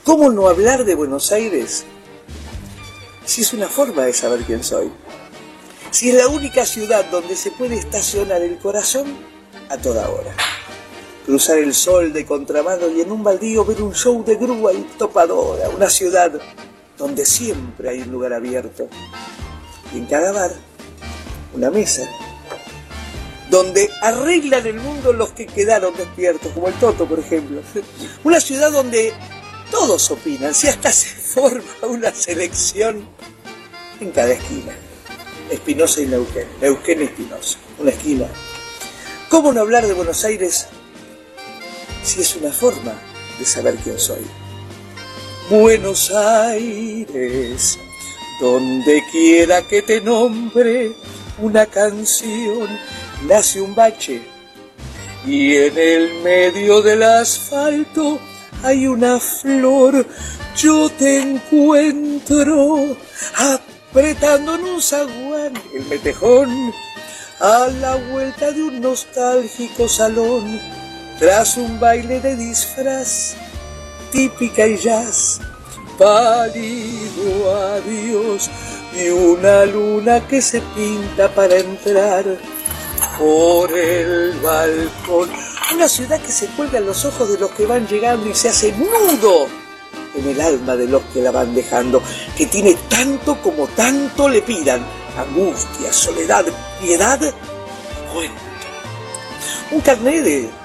[0.03, 1.85] ¿Cómo no hablar de Buenos Aires
[3.25, 4.89] si es una forma de saber quién soy?
[5.91, 9.05] Si es la única ciudad donde se puede estacionar el corazón
[9.69, 10.33] a toda hora
[11.29, 14.81] cruzar el sol de contramano y en un baldío ver un show de grúa y
[14.97, 16.31] topadora, una ciudad
[16.97, 18.87] donde siempre hay un lugar abierto
[19.93, 20.51] y en cada bar
[21.53, 22.09] una mesa
[23.51, 27.61] donde arreglan el mundo los que quedaron despiertos, como el Toto, por ejemplo.
[28.23, 29.13] Una ciudad donde
[29.69, 33.07] todos opinan, si hasta se forma una selección
[33.99, 34.75] en cada esquina.
[35.51, 38.27] Espinosa y Neuquén, Neuquén y Espinosa, una esquina.
[39.29, 40.67] ¿Cómo no hablar de Buenos Aires
[42.03, 42.93] si es una forma
[43.37, 44.25] de saber quién soy.
[45.49, 47.79] Buenos Aires,
[48.39, 50.91] donde quiera que te nombre
[51.39, 52.67] una canción,
[53.27, 54.21] nace un bache
[55.25, 58.19] y en el medio del asfalto
[58.63, 60.05] hay una flor.
[60.55, 62.97] Yo te encuentro
[63.35, 66.73] apretando en un zaguán el metejón
[67.39, 70.59] a la vuelta de un nostálgico salón
[71.19, 73.35] tras un baile de disfraz,
[74.09, 75.41] típica y jazz,
[75.97, 78.49] pálido adiós
[78.97, 82.23] y una luna que se pinta para entrar
[83.17, 85.29] por el balcón.
[85.73, 88.49] Una ciudad que se cuelga en los ojos de los que van llegando y se
[88.49, 89.47] hace nudo
[90.15, 92.01] en el alma de los que la van dejando,
[92.37, 94.81] que tiene tanto como tanto le pidan,
[95.17, 96.45] angustia, soledad,
[96.81, 97.19] piedad,
[98.13, 98.41] cuento.
[99.71, 100.58] Un carnet de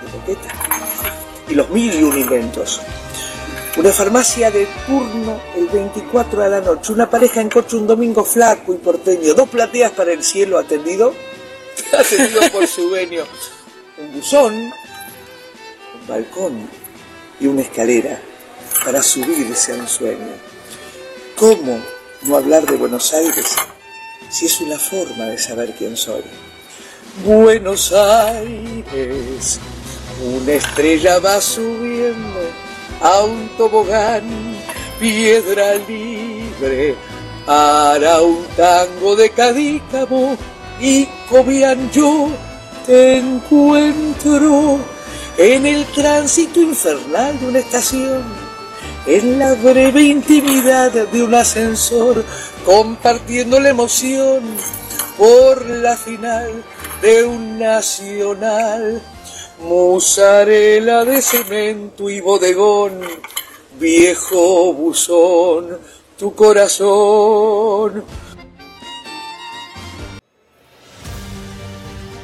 [1.48, 2.81] y los mil y un inventos.
[3.77, 8.24] Una farmacia de turno el 24 a la noche, una pareja en coche un domingo
[8.24, 11.12] flaco y porteño, dos plateas para el cielo atendido,
[11.98, 13.24] atendido por su dueño,
[13.98, 16.68] un buzón, un balcón
[17.40, 18.20] y una escalera
[18.85, 20.35] para subirse a un sueño.
[21.37, 21.83] ¿Cómo
[22.22, 23.57] no hablar de Buenos Aires
[24.31, 26.22] si es una forma de saber quién soy?
[27.24, 29.59] Buenos Aires
[30.22, 32.40] una estrella va subiendo
[33.00, 34.24] a un tobogán,
[34.98, 36.94] piedra libre,
[37.46, 40.37] para un tango de cadícamo
[40.81, 42.29] y comían yo
[42.87, 44.79] te encuentro
[45.38, 48.22] en el tránsito infernal de una estación,
[49.07, 52.24] en la breve intimidad de un ascensor,
[52.64, 54.42] compartiendo la emoción
[55.18, 56.62] por la final
[57.03, 59.03] de un nacional.
[59.64, 63.00] Musarela de cemento y bodegón,
[63.81, 65.79] viejo buzón,
[66.18, 68.05] tu corazón.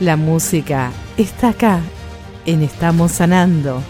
[0.00, 1.80] La música está acá
[2.44, 3.82] en Estamos Sanando,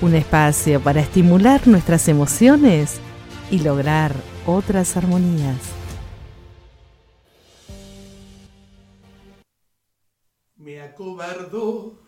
[0.00, 3.00] un espacio para estimular nuestras emociones
[3.50, 4.12] y lograr
[4.46, 5.56] otras armonías.
[10.56, 12.07] Me acobardó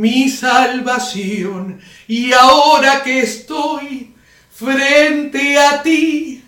[0.00, 1.78] mi salvación.
[2.08, 4.14] Y ahora que estoy
[4.50, 6.42] frente a ti,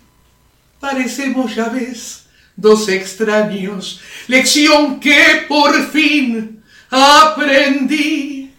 [0.79, 8.51] parecemos ya ves dos extraños, lección que por fin aprendí.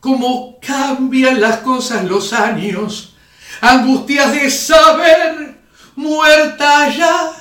[0.00, 3.16] Cómo cambian las cosas los años,
[3.62, 5.54] angustias de saber,
[5.96, 7.32] muerta ya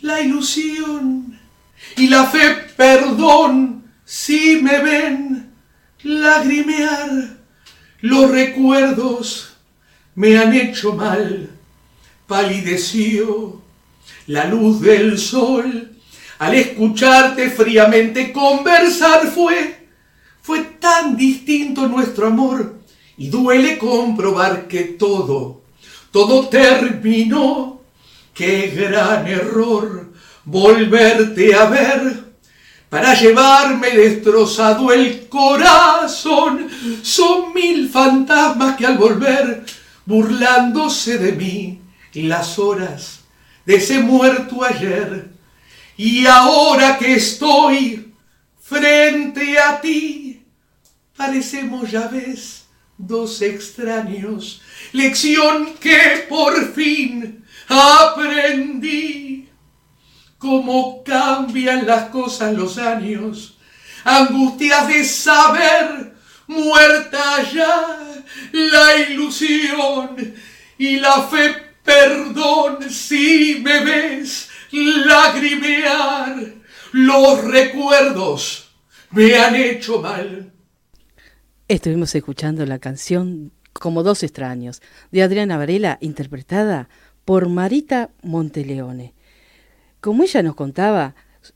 [0.00, 1.38] la ilusión.
[1.96, 5.47] Y la fe, perdón, si me ven
[6.02, 7.36] lagrimear,
[8.00, 9.56] los recuerdos
[10.14, 11.50] me han hecho mal,
[12.26, 13.60] palideció
[14.26, 15.92] la luz del sol,
[16.38, 19.78] al escucharte fríamente conversar fue
[20.48, 22.78] fue tan distinto nuestro amor.
[23.18, 25.60] Y duele comprobar que todo,
[26.10, 27.82] todo terminó.
[28.32, 30.10] Qué gran error
[30.46, 32.27] volverte a ver
[32.88, 36.68] para llevarme destrozado el corazón.
[37.02, 39.64] Son mil fantasmas que al volver,
[40.06, 41.80] burlándose de mí,
[42.14, 43.20] las horas
[43.64, 45.28] de ese muerto ayer.
[45.96, 48.12] Y ahora que estoy
[48.60, 50.28] frente a ti,
[51.18, 54.62] Parecemos, ya ves, dos extraños.
[54.92, 59.27] Lección que por fin aprendí.
[60.38, 63.58] Cómo cambian las cosas los años.
[64.04, 66.14] Angustias de saber,
[66.46, 67.98] muerta ya
[68.52, 70.34] la ilusión
[70.78, 71.68] y la fe.
[71.82, 76.36] Perdón si me ves lagrimear.
[76.92, 78.70] Los recuerdos
[79.10, 80.52] me han hecho mal
[81.68, 84.80] Estuvimos escuchando la canción Como dos extraños
[85.12, 86.88] de Adriana Varela, interpretada
[87.26, 89.12] por Marita Monteleone.
[90.00, 91.14] Como ella nos contaba,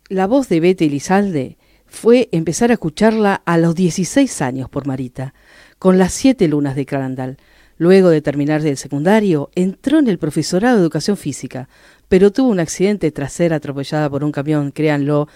[0.09, 5.35] la voz de Betty Elizalde fue empezar a escucharla a los 16 años por Marita,
[5.79, 7.37] con las siete lunas de Crandall.
[7.79, 11.69] Luego de terminar el secundario, entró en el profesorado de educación física,
[12.09, 15.29] pero tuvo un accidente tras ser atropellada por un camión, créanlo.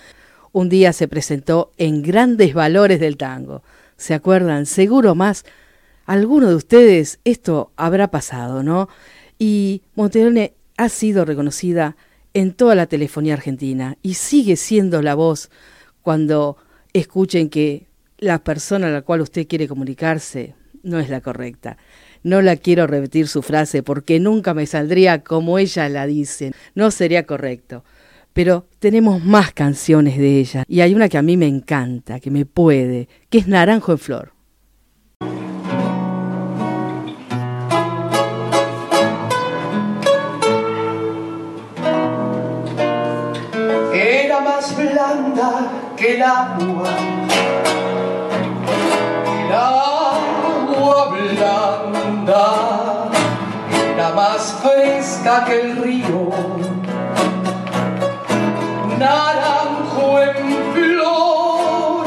[0.52, 3.62] Un día se presentó en grandes valores del tango
[3.96, 5.44] se acuerdan, seguro más,
[6.04, 8.88] alguno de ustedes esto habrá pasado, ¿no?
[9.38, 11.96] Y Monterone ha sido reconocida
[12.36, 15.50] en toda la telefonía argentina y sigue siendo la voz
[16.02, 16.58] cuando
[16.92, 17.86] escuchen que
[18.18, 21.78] la persona a la cual usted quiere comunicarse no es la correcta.
[22.22, 26.52] No la quiero repetir su frase porque nunca me saldría como ella la dice.
[26.74, 27.84] No sería correcto
[28.34, 30.64] pero tenemos más canciones de ella.
[30.68, 33.98] Y hay una que a mí me encanta, que me puede, que es Naranjo en
[33.98, 34.35] Flor.
[45.96, 46.88] Que el agua,
[49.38, 53.10] el agua blanda,
[53.94, 56.30] era más fresca que el río
[58.98, 60.36] naranjo en
[60.72, 62.06] flor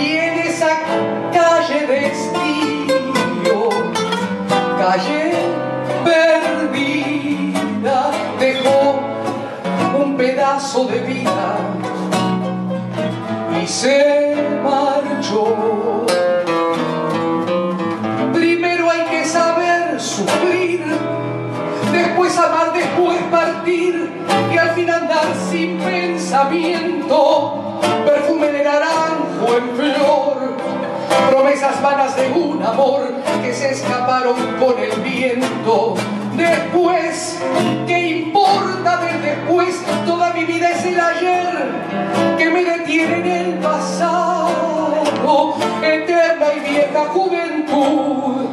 [0.00, 0.80] y en esa
[1.32, 3.68] calle de estío,
[4.76, 5.34] calle
[6.04, 8.10] perdida,
[8.40, 8.98] dejó
[9.96, 11.29] un pedazo de vida
[13.62, 16.06] y se marchó.
[18.32, 20.84] Primero hay que saber sufrir,
[21.92, 24.10] después amar, después partir
[24.52, 30.56] y al fin andar sin pensamiento, perfume de naranjo en flor,
[31.30, 35.94] promesas vanas de un amor que se escaparon con el viento.
[36.40, 37.38] Después,
[37.86, 39.82] ¿qué importa del después?
[40.06, 41.70] Toda mi vida es el ayer
[42.38, 48.46] que me detiene en el pasado, eterna y vieja juventud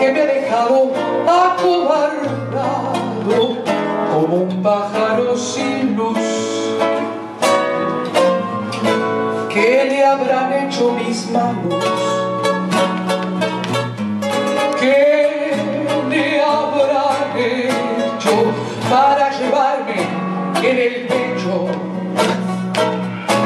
[0.00, 0.90] que me ha dejado
[1.28, 2.82] acobardado
[4.12, 6.18] como un pájaro sin luz.
[9.48, 12.21] ¿Qué le habrán hecho mis manos?
[18.92, 20.00] Para llevarme
[20.62, 21.66] en el pecho?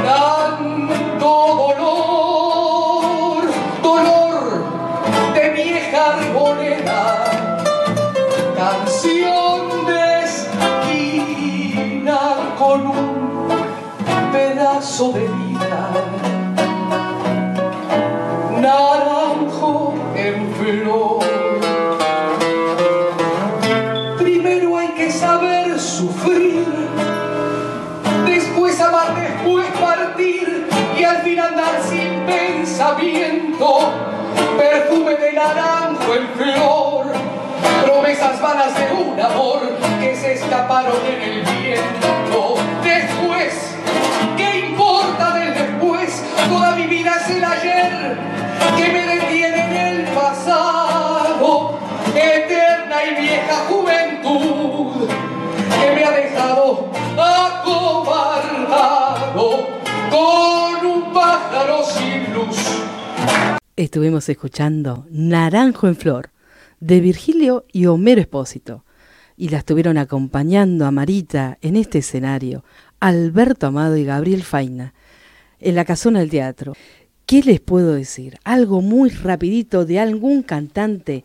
[0.05, 1.31] Tanto
[1.63, 3.45] dolor,
[3.81, 4.43] dolor
[5.35, 7.05] de vieja arboleda,
[8.57, 10.03] canción de
[11.05, 12.21] esquina
[12.59, 13.49] con un
[14.33, 15.46] pedazo de vida.
[40.47, 42.57] Escaparon en el viento.
[42.83, 43.75] Después,
[44.37, 46.23] ¿qué importa del después?
[46.49, 48.17] Toda mi vida es el ayer
[48.77, 51.81] que me detiene en el pasado,
[52.15, 58.47] eterna y vieja juventud que me ha dejado acobardado
[60.11, 62.57] con un pájaro sin luz.
[63.75, 66.31] Estuvimos escuchando Naranjo en Flor
[66.79, 68.86] de Virgilio y Homero Espósito.
[69.37, 72.65] Y la estuvieron acompañando a Marita en este escenario,
[73.01, 74.95] Alberto Amado y Gabriel Faina,
[75.61, 76.73] en la casona del teatro.
[77.27, 78.39] ¿Qué les puedo decir?
[78.45, 81.25] Algo muy rapidito de algún cantante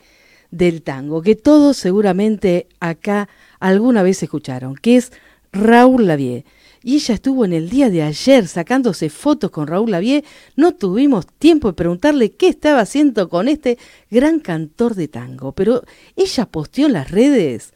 [0.49, 5.11] del tango, que todos seguramente acá alguna vez escucharon, que es
[5.53, 6.43] Raúl Lavie.
[6.83, 10.23] Y ella estuvo en el día de ayer sacándose fotos con Raúl Lavie.
[10.55, 13.77] No tuvimos tiempo de preguntarle qué estaba haciendo con este
[14.09, 15.83] gran cantor de tango, pero
[16.15, 17.73] ella posteó en las redes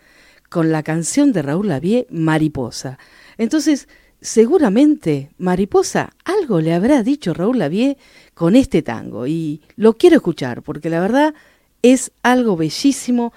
[0.49, 2.97] con la canción de Raúl Lavie, Mariposa.
[3.37, 3.87] Entonces,
[4.21, 7.97] seguramente Mariposa algo le habrá dicho Raúl Lavie
[8.33, 11.33] con este tango y lo quiero escuchar porque la verdad
[11.81, 13.33] es algo bellísimo,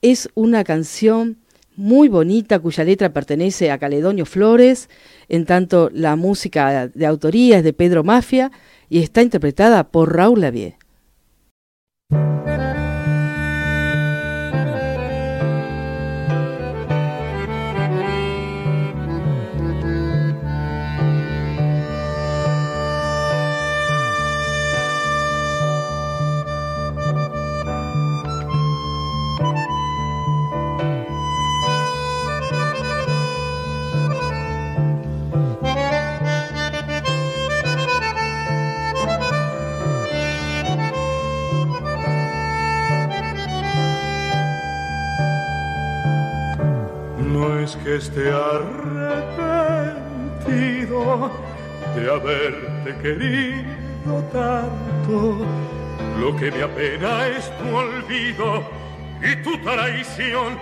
[0.00, 1.38] es una canción
[1.76, 4.88] muy bonita cuya letra pertenece a Caledonio Flores,
[5.28, 8.50] en tanto la música de autoría es de Pedro Mafia
[8.88, 10.76] y está interpretada por Raúl Lavie.
[47.92, 49.30] Que esté arrepentido
[51.94, 55.44] de haberte querido tanto.
[56.18, 58.64] Lo que me apena es tu olvido
[59.20, 60.58] y tu traición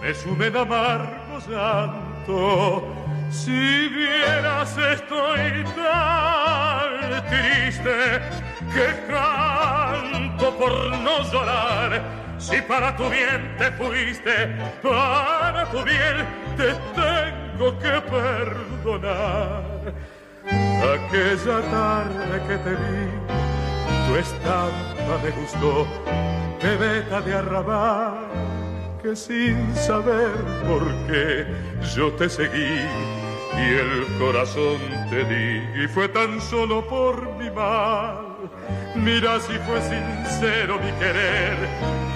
[0.00, 2.84] me sume de amargo llanto.
[3.30, 6.90] Si vieras estoy tan
[7.28, 8.20] triste
[8.72, 12.27] que canto por no llorar.
[12.38, 14.46] Si para tu bien te fuiste,
[14.82, 16.24] para tu bien
[16.56, 19.62] te tengo que perdonar.
[20.46, 23.08] Aquella tarde que te vi,
[24.06, 25.86] tu estampa me gustó,
[26.62, 28.28] bebeta de arrabal,
[29.02, 30.30] que sin saber
[30.66, 31.46] por qué
[31.94, 33.17] yo te seguí
[33.58, 34.78] y el corazón
[35.10, 38.36] te di, y fue tan solo por mi mal.
[38.94, 41.56] Mira si fue sincero mi querer,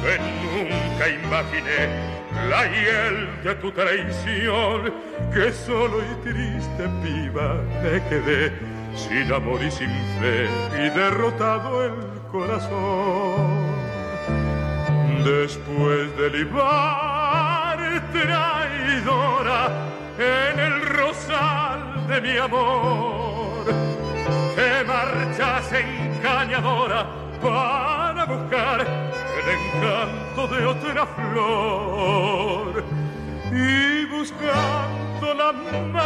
[0.02, 2.12] que nunca imaginé
[2.48, 4.92] la hiel de tu traición,
[5.32, 8.52] que solo y triste piba me quedé,
[8.94, 9.90] sin amor y sin
[10.20, 11.94] fe, y derrotado el
[12.30, 13.72] corazón.
[15.24, 17.78] Después de libar
[18.12, 23.64] traidora en el rosal de mi amor,
[24.54, 27.06] te marchas engañadora
[27.40, 32.84] para buscar el encanto de otra flor
[33.50, 36.02] y buscando la más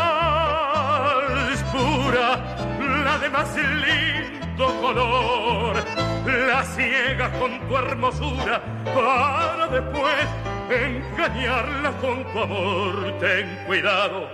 [1.73, 2.39] pura,
[3.05, 5.77] la de más lindo color.
[6.27, 10.27] La ciegas con tu hermosura para después
[10.71, 13.19] engañarla con tu amor.
[13.21, 14.29] Ten cuidado,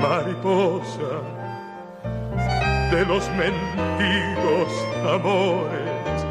[0.00, 1.38] mariposa
[2.90, 6.26] de los mentidos amores.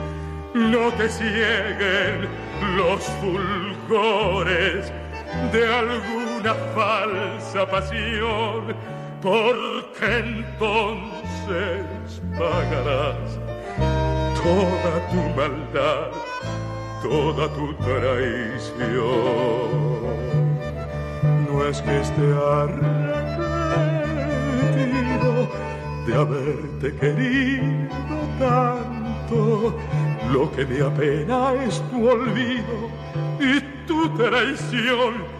[0.53, 2.27] No te cieguen
[2.75, 4.91] los fulgores
[5.51, 8.75] de alguna falsa pasión,
[9.21, 11.85] porque entonces
[12.37, 13.39] pagarás
[14.41, 16.11] toda tu maldad,
[17.01, 18.87] toda tu traición.
[21.47, 23.07] No es que esté arrepentido
[26.05, 29.75] de haberte querido tanto,
[30.31, 32.89] lo que me apena es tu olvido
[33.39, 35.37] y tu traición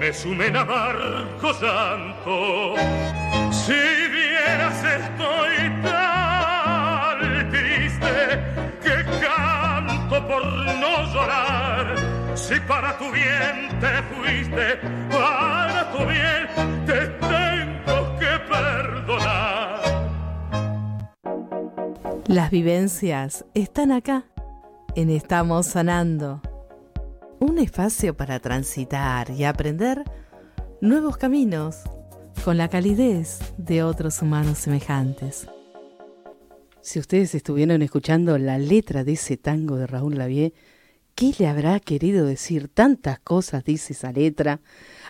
[0.00, 2.74] me sume en amargo santo.
[3.50, 8.69] Si vieras estoy tan triste
[10.30, 12.36] por no llorar.
[12.36, 14.76] Si para tu bien te fuiste,
[15.10, 19.80] para tu bien te tengo que perdonar.
[22.28, 24.24] Las vivencias están acá,
[24.94, 26.40] en Estamos Sanando.
[27.40, 30.04] Un espacio para transitar y aprender
[30.80, 31.78] nuevos caminos
[32.44, 35.48] con la calidez de otros humanos semejantes.
[36.82, 40.54] Si ustedes estuvieron escuchando la letra de ese tango de Raúl Lavie,
[41.14, 42.68] ¿qué le habrá querido decir?
[42.68, 44.60] Tantas cosas dice esa letra.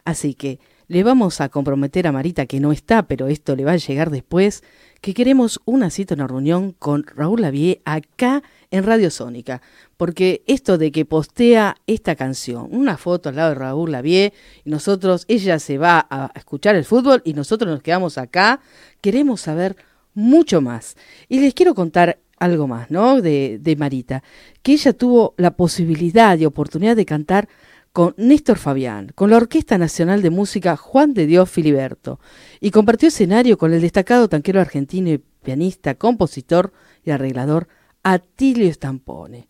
[0.04, 0.58] Así que
[0.88, 4.10] le vamos a comprometer a Marita, que no está, pero esto le va a llegar
[4.10, 4.64] después,
[5.00, 8.42] que queremos una cita, una reunión con Raúl Lavie acá
[8.72, 9.62] en Radio Sónica.
[9.96, 14.32] Porque esto de que postea esta canción, una foto al lado de Raúl Lavie,
[14.64, 18.60] y nosotros, ella se va a escuchar el fútbol y nosotros nos quedamos acá,
[19.00, 19.76] queremos saber
[20.14, 20.96] mucho más.
[21.28, 23.20] Y les quiero contar algo más, ¿no?
[23.20, 24.22] De, de Marita,
[24.62, 27.48] que ella tuvo la posibilidad y oportunidad de cantar
[27.92, 32.20] con Néstor Fabián, con la Orquesta Nacional de Música Juan de Dios Filiberto,
[32.60, 36.72] y compartió escenario con el destacado tanquero argentino y pianista, compositor
[37.04, 37.68] y arreglador
[38.02, 39.48] Atilio Stampone.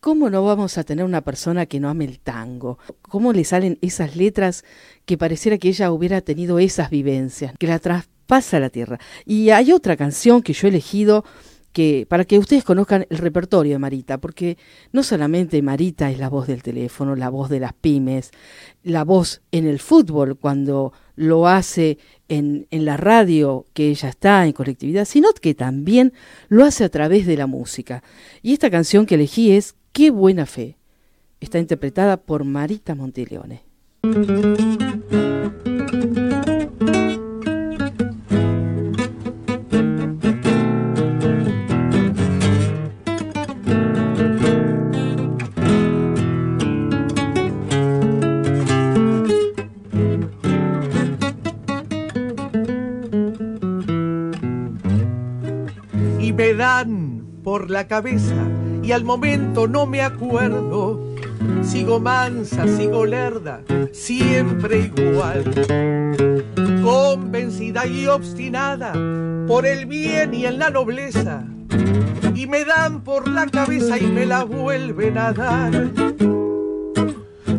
[0.00, 2.78] ¿Cómo no vamos a tener una persona que no ame el tango?
[3.02, 4.64] ¿Cómo le salen esas letras
[5.06, 7.80] que pareciera que ella hubiera tenido esas vivencias, que la
[8.28, 8.98] traspasa a la tierra?
[9.24, 11.24] Y hay otra canción que yo he elegido
[11.72, 14.56] que para que ustedes conozcan el repertorio de Marita, porque
[14.92, 18.30] no solamente Marita es la voz del teléfono, la voz de las pymes,
[18.82, 21.98] la voz en el fútbol cuando lo hace
[22.28, 26.12] en, en la radio que ella está en colectividad, sino que también
[26.48, 28.02] lo hace a través de la música.
[28.42, 30.76] Y esta canción que elegí es Qué buena fe.
[31.40, 33.64] Está interpretada por Marita Monteleone.
[57.48, 58.36] Por la cabeza
[58.82, 61.00] y al momento no me acuerdo.
[61.62, 65.44] Sigo mansa, sigo lerda, siempre igual.
[66.82, 68.92] Convencida y obstinada
[69.46, 71.42] por el bien y en la nobleza.
[72.34, 75.72] Y me dan por la cabeza y me la vuelven a dar.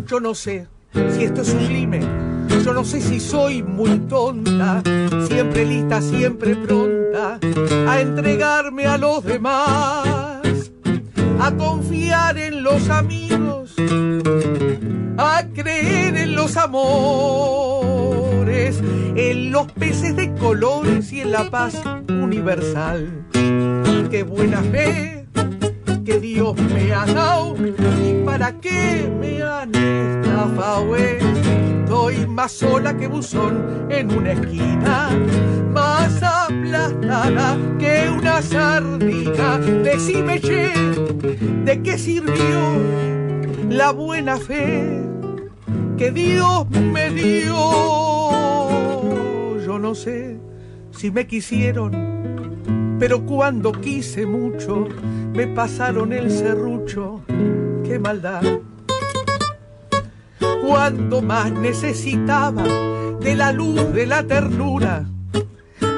[0.06, 2.48] Yo no sé si esto es crimen.
[2.64, 4.84] Yo no sé si soy muy tonta,
[5.28, 10.72] siempre lista, siempre pronta a entregarme a los demás,
[11.40, 13.76] a confiar en los amigos,
[15.18, 17.22] a creer en los amores,
[19.16, 23.26] en los peces de colores y en la paz universal.
[24.10, 25.28] Qué buena fe
[26.06, 30.96] que Dios me ha dado y para qué me han estafado.
[31.90, 35.10] Estoy más sola que buzón en una esquina,
[35.74, 39.58] más aplastada que una sardina.
[39.58, 40.72] Decime, che,
[41.66, 42.78] ¿de qué sirvió
[43.72, 45.02] la buena fe
[45.98, 47.56] que Dios me dio?
[49.66, 50.38] Yo no sé
[50.92, 54.88] si me quisieron, pero cuando quise mucho,
[55.34, 57.22] me pasaron el serrucho.
[57.84, 58.44] ¡Qué maldad!
[60.70, 62.62] Cuando más necesitaba
[63.20, 65.04] de la luz de la ternura,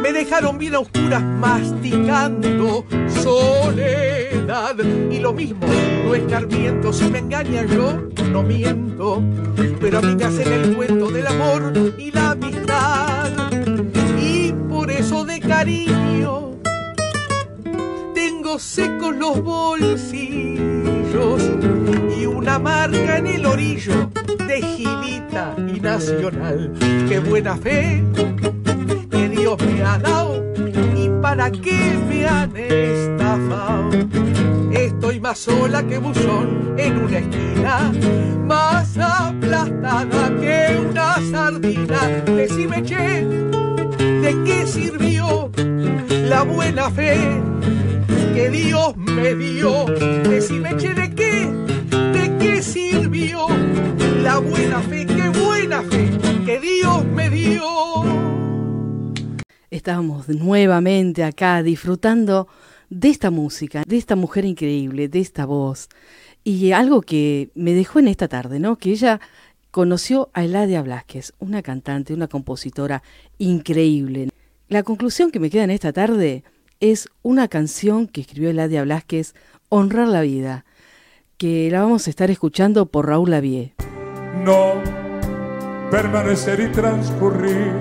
[0.02, 2.86] me dejaron bien a oscuras masticando
[3.22, 4.78] soledad.
[5.12, 5.68] Y lo mismo,
[6.06, 8.02] no escarmiento, si me engañan yo,
[8.32, 9.22] no miento.
[9.82, 13.30] Pero a mí me hacen el cuento del amor y la amistad.
[14.22, 16.52] Y por eso decaí cariño.
[18.16, 20.62] Tengo secos los bolsillos
[22.26, 24.10] una marca en el orillo
[24.48, 26.72] de Gilita y Nacional.
[27.08, 28.04] Qué buena fe
[29.10, 30.44] que Dios me ha dado
[30.96, 33.90] y para qué me han estafado.
[34.72, 37.92] Estoy más sola que buzón en una esquina,
[38.46, 42.08] más aplastada que una sardina.
[42.26, 45.52] Decime, che, ¿de qué sirvió
[46.30, 47.18] la buena fe
[48.34, 49.86] que Dios me dio?
[50.24, 51.71] Decime, che, ¿de qué?
[52.62, 53.48] ¿De qué sirvió
[54.22, 55.08] la buena fe?
[55.08, 56.12] ¡Qué buena fe
[56.46, 57.64] que Dios me dio!
[59.72, 62.48] Estábamos nuevamente acá disfrutando
[62.92, 65.90] de esta música, de esta mujer increíble, de esta voz.
[66.44, 68.78] Y algo que me dejó en esta tarde, ¿no?
[68.78, 69.20] Que ella
[69.72, 73.02] conoció a Eladia Blasquez, una cantante, una compositora
[73.40, 74.30] increíble.
[74.68, 76.44] La conclusión que me queda en esta tarde
[76.80, 79.34] es una canción que escribió Eladia Blasquez,
[79.70, 80.66] Honrar la vida,
[81.42, 83.74] que la vamos a estar escuchando por Raúl Lavie.
[84.46, 84.74] No,
[85.90, 87.74] permanecer y transcurrir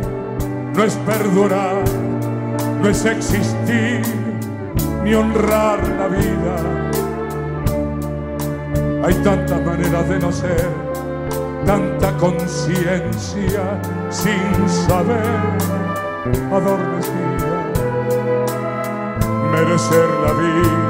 [0.74, 1.84] no es perdurar,
[2.80, 4.00] no es existir
[5.04, 6.90] ni honrar la vida.
[9.04, 10.66] Hay tantas maneras de no ser,
[11.66, 15.20] tanta conciencia sin saber
[16.50, 17.72] adormecida.
[19.52, 20.89] Merecer la vida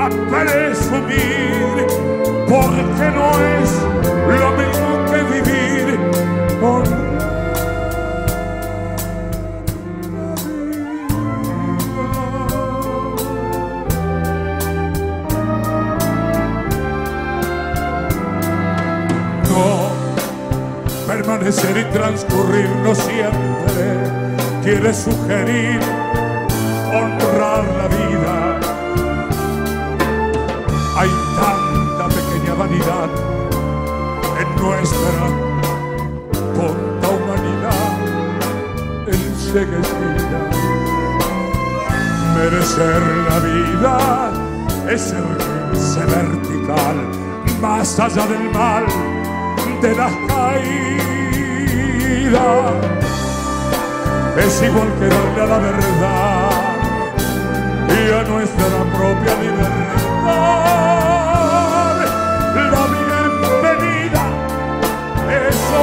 [0.00, 1.86] a presumir,
[2.48, 3.28] porque no
[3.58, 3.70] es
[4.40, 5.98] lo mismo que vivir
[6.58, 6.84] con
[19.50, 19.90] No,
[21.06, 23.82] permanecer y transcurrir no siempre
[24.62, 25.80] quiere sugerir
[26.90, 28.49] honrar la vida.
[31.00, 33.08] Hay tanta pequeña vanidad
[34.38, 35.22] en nuestra
[36.54, 37.96] tonta humanidad
[39.06, 40.40] enseguecida.
[42.36, 43.96] Merecer la vida
[44.90, 46.96] es erguirse vertical,
[47.62, 48.84] más allá del mal,
[49.80, 50.60] de las caídas.
[54.36, 56.50] Es igual que darle a la verdad
[57.88, 60.79] y a nuestra propia libertad.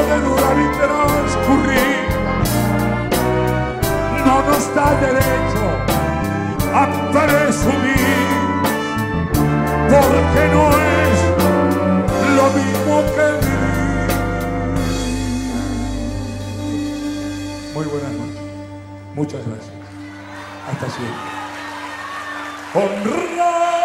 [0.07, 2.07] Y transcurrir,
[4.25, 5.65] no nos da derecho
[6.73, 8.47] a presumir,
[9.89, 11.17] porque no es
[12.37, 14.09] lo mismo que vivir.
[17.73, 18.41] Muy buenas noches.
[19.13, 19.75] Muchas gracias.
[20.71, 21.37] Hasta siempre.
[22.73, 23.76] Honrar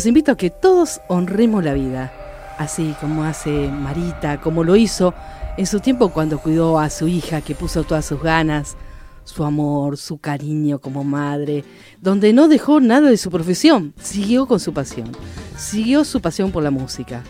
[0.00, 2.10] Los invito a que todos honremos la vida,
[2.56, 5.12] así como hace Marita, como lo hizo
[5.58, 8.78] en su tiempo cuando cuidó a su hija, que puso todas sus ganas,
[9.24, 11.66] su amor, su cariño como madre,
[12.00, 15.12] donde no dejó nada de su profesión, siguió con su pasión,
[15.58, 17.22] siguió su pasión por la música.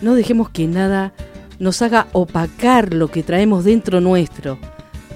[0.00, 1.12] No dejemos que nada
[1.58, 4.58] nos haga opacar lo que traemos dentro nuestro,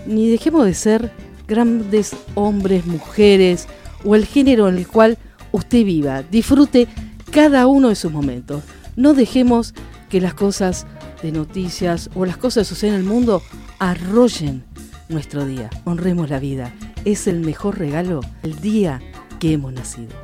[0.07, 1.13] ni dejemos de ser
[1.47, 3.69] grandes hombres, mujeres
[4.05, 5.19] o el género en el cual
[5.53, 6.23] usted viva.
[6.23, 6.89] Disfrute
[7.31, 8.63] cada uno de sus momentos.
[8.97, 9.75] No dejemos
[10.09, 10.87] que las cosas
[11.23, 13.43] de noticias o las cosas que suceden en el mundo
[13.79, 14.65] arrollen
[15.09, 15.71] nuestro día.
[15.85, 16.73] Honremos la vida.
[17.05, 19.01] Es el mejor regalo el día
[19.39, 20.15] que hemos nacido.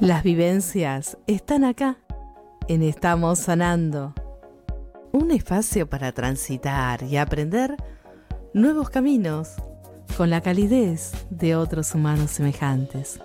[0.00, 1.98] Las vivencias están acá,
[2.68, 4.14] en Estamos Sanando.
[5.12, 7.76] Un espacio para transitar y aprender
[8.54, 9.56] nuevos caminos
[10.16, 13.20] con la calidez de otros humanos semejantes.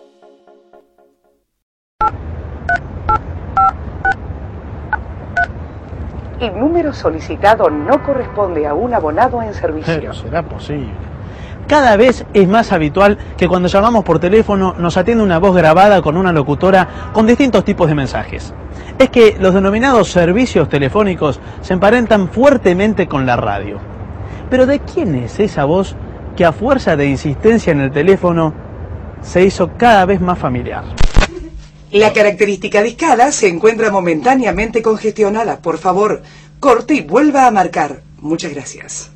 [6.39, 9.93] El número solicitado no corresponde a un abonado en servicio.
[9.95, 10.91] Pero será posible.
[11.67, 16.01] Cada vez es más habitual que cuando llamamos por teléfono nos atiende una voz grabada
[16.01, 18.53] con una locutora con distintos tipos de mensajes.
[18.99, 23.79] Es que los denominados servicios telefónicos se emparentan fuertemente con la radio.
[24.49, 25.95] Pero ¿de quién es esa voz
[26.35, 28.53] que a fuerza de insistencia en el teléfono
[29.21, 30.83] se hizo cada vez más familiar?
[31.91, 35.59] La característica discada se encuentra momentáneamente congestionada.
[35.59, 36.23] Por favor,
[36.59, 38.01] corte y vuelva a marcar.
[38.19, 39.11] Muchas gracias.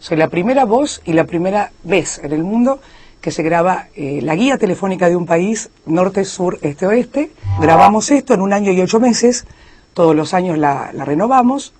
[0.00, 2.80] Soy la primera voz y la primera vez en el mundo
[3.20, 7.30] que se graba eh, la guía telefónica de un país, norte, sur, este, oeste.
[7.60, 9.46] Grabamos esto en un año y ocho meses,
[9.94, 11.72] todos los años la, la renovamos.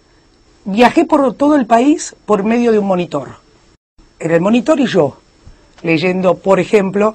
[0.65, 3.48] Viajé por todo el país por medio de un monitor.
[4.21, 5.19] Era el monitor y yo,
[5.83, 7.15] leyendo, por ejemplo,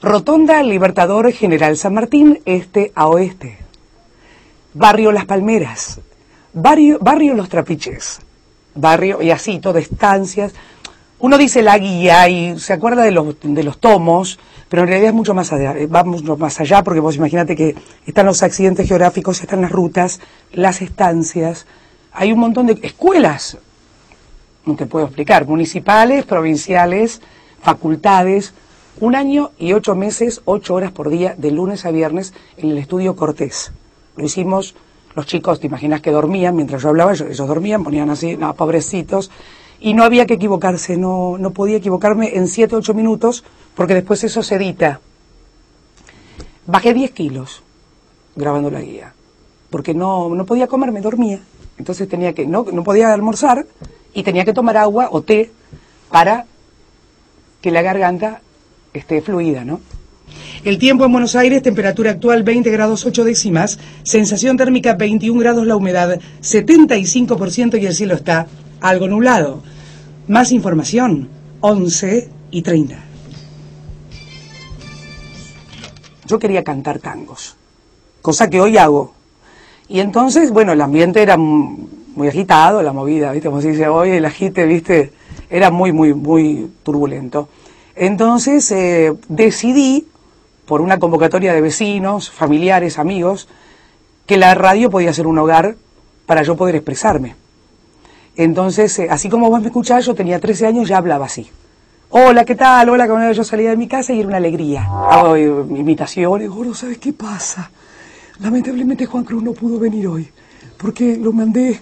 [0.00, 3.58] Rotonda Libertador General San Martín, este a oeste.
[4.72, 6.00] Barrio Las Palmeras.
[6.54, 8.20] Barrio, barrio Los Trapiches.
[8.74, 10.54] Barrio, y así, todo estancias.
[11.18, 14.38] Uno dice la guía y se acuerda de los, de los tomos,
[14.68, 17.74] pero en realidad es mucho más allá, va mucho más allá porque vos imagínate que
[18.06, 20.20] están los accidentes geográficos, están las rutas,
[20.52, 21.66] las estancias,
[22.12, 23.58] hay un montón de escuelas,
[24.68, 27.22] no te puedo explicar, municipales, provinciales,
[27.62, 28.52] facultades,
[29.00, 32.78] un año y ocho meses, ocho horas por día, de lunes a viernes, en el
[32.78, 33.72] estudio Cortés.
[34.16, 34.74] Lo hicimos,
[35.14, 39.30] los chicos, te imaginas que dormían, mientras yo hablaba, ellos, dormían, ponían así, no, pobrecitos,
[39.80, 43.44] y no había que equivocarse, no, no podía equivocarme en siete, ocho minutos,
[43.74, 45.00] porque después eso se edita.
[46.66, 47.62] Bajé 10 kilos
[48.36, 49.14] grabando la guía,
[49.70, 51.40] porque no, no podía comer, me dormía.
[51.78, 53.64] Entonces tenía que, no, no podía almorzar
[54.18, 55.52] y tenía que tomar agua o té
[56.10, 56.44] para
[57.62, 58.42] que la garganta
[58.92, 59.80] esté fluida, ¿no?
[60.64, 65.64] El tiempo en Buenos Aires, temperatura actual 20 grados 8 décimas, sensación térmica 21 grados,
[65.68, 68.48] la humedad 75% y el cielo está
[68.80, 69.62] algo nublado.
[70.26, 71.28] Más información,
[71.60, 72.96] 11 y 30.
[76.26, 77.54] Yo quería cantar tangos,
[78.20, 79.14] cosa que hoy hago.
[79.88, 81.38] Y entonces, bueno, el ambiente era
[82.18, 83.48] muy agitado, la movida, ¿viste?
[83.48, 85.12] Como se dice hoy, el agite, ¿viste?
[85.48, 87.48] Era muy, muy, muy turbulento.
[87.94, 90.08] Entonces eh, decidí,
[90.66, 93.48] por una convocatoria de vecinos, familiares, amigos,
[94.26, 95.76] que la radio podía ser un hogar
[96.26, 97.36] para yo poder expresarme.
[98.36, 101.48] Entonces, eh, así como vos me escuchás, yo tenía 13 años, ya hablaba así.
[102.10, 102.88] Hola, ¿qué tal?
[102.88, 104.82] Hola, como yo salía de mi casa y era una alegría.
[104.82, 106.50] Hago imitaciones.
[106.50, 107.70] Gordo, ¿sabes qué pasa?
[108.40, 110.28] Lamentablemente Juan Cruz no pudo venir hoy,
[110.78, 111.80] porque lo mandé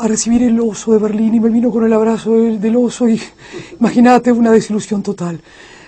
[0.00, 3.20] a recibir el oso de Berlín y me vino con el abrazo del, oso y
[3.80, 5.40] imagínate una desilusión total.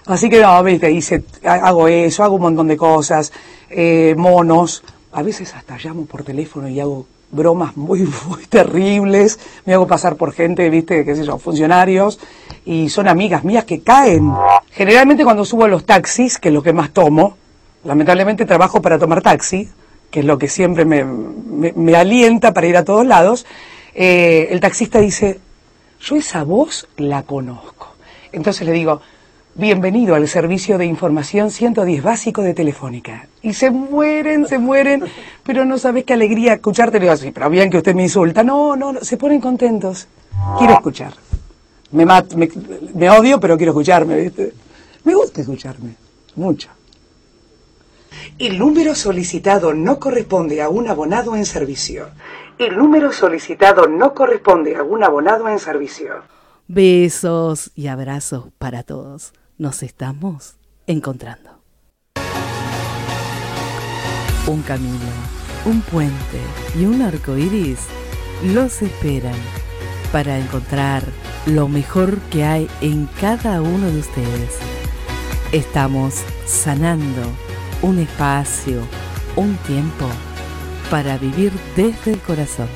[0.07, 3.33] Así que no, viste, hice, hago eso, hago un montón de cosas,
[3.71, 4.83] eh, monos,
[5.13, 10.17] a veces hasta llamo por teléfono y hago bromas muy, muy terribles, me hago pasar
[10.17, 12.19] por gente, viste, qué sé yo, funcionarios,
[12.67, 14.31] y son amigas mías que caen.
[14.73, 17.37] Generalmente cuando subo a los taxis, que es lo que más tomo,
[17.85, 19.71] lamentablemente trabajo para tomar taxi,
[20.11, 23.47] que es lo que siempre me, me alienta para ir a todos lados,
[23.95, 25.41] eh, el taxista dice,
[26.01, 27.95] yo esa voz la conozco.
[28.33, 29.01] Entonces le digo,
[29.55, 33.29] bienvenido al servicio de información 110 básico de Telefónica.
[33.43, 35.05] Y se mueren, se mueren,
[35.43, 36.99] pero no sabes qué alegría escucharte.
[36.99, 38.43] Le digo así, pero bien que usted me insulta.
[38.43, 40.09] No, no, no, se ponen contentos.
[40.59, 41.13] Quiero escuchar.
[41.91, 42.49] Me, me,
[42.95, 44.55] me odio, pero quiero escucharme, ¿viste?
[45.05, 45.95] Me gusta escucharme,
[46.37, 46.71] mucho.
[48.39, 52.09] El número solicitado no corresponde a un abonado en servicio.
[52.63, 56.23] El número solicitado no corresponde a un abonado en servicio.
[56.69, 59.33] Besos y abrazos para todos.
[59.59, 61.59] Nos estamos encontrando.
[64.47, 65.11] Un camino,
[65.65, 66.39] un puente
[66.79, 67.81] y un arco iris
[68.45, 69.35] los esperan
[70.13, 71.03] para encontrar
[71.47, 74.57] lo mejor que hay en cada uno de ustedes.
[75.51, 77.23] Estamos sanando
[77.83, 78.83] un espacio,
[79.35, 80.07] un tiempo
[80.93, 82.69] para vivir desde el corazón.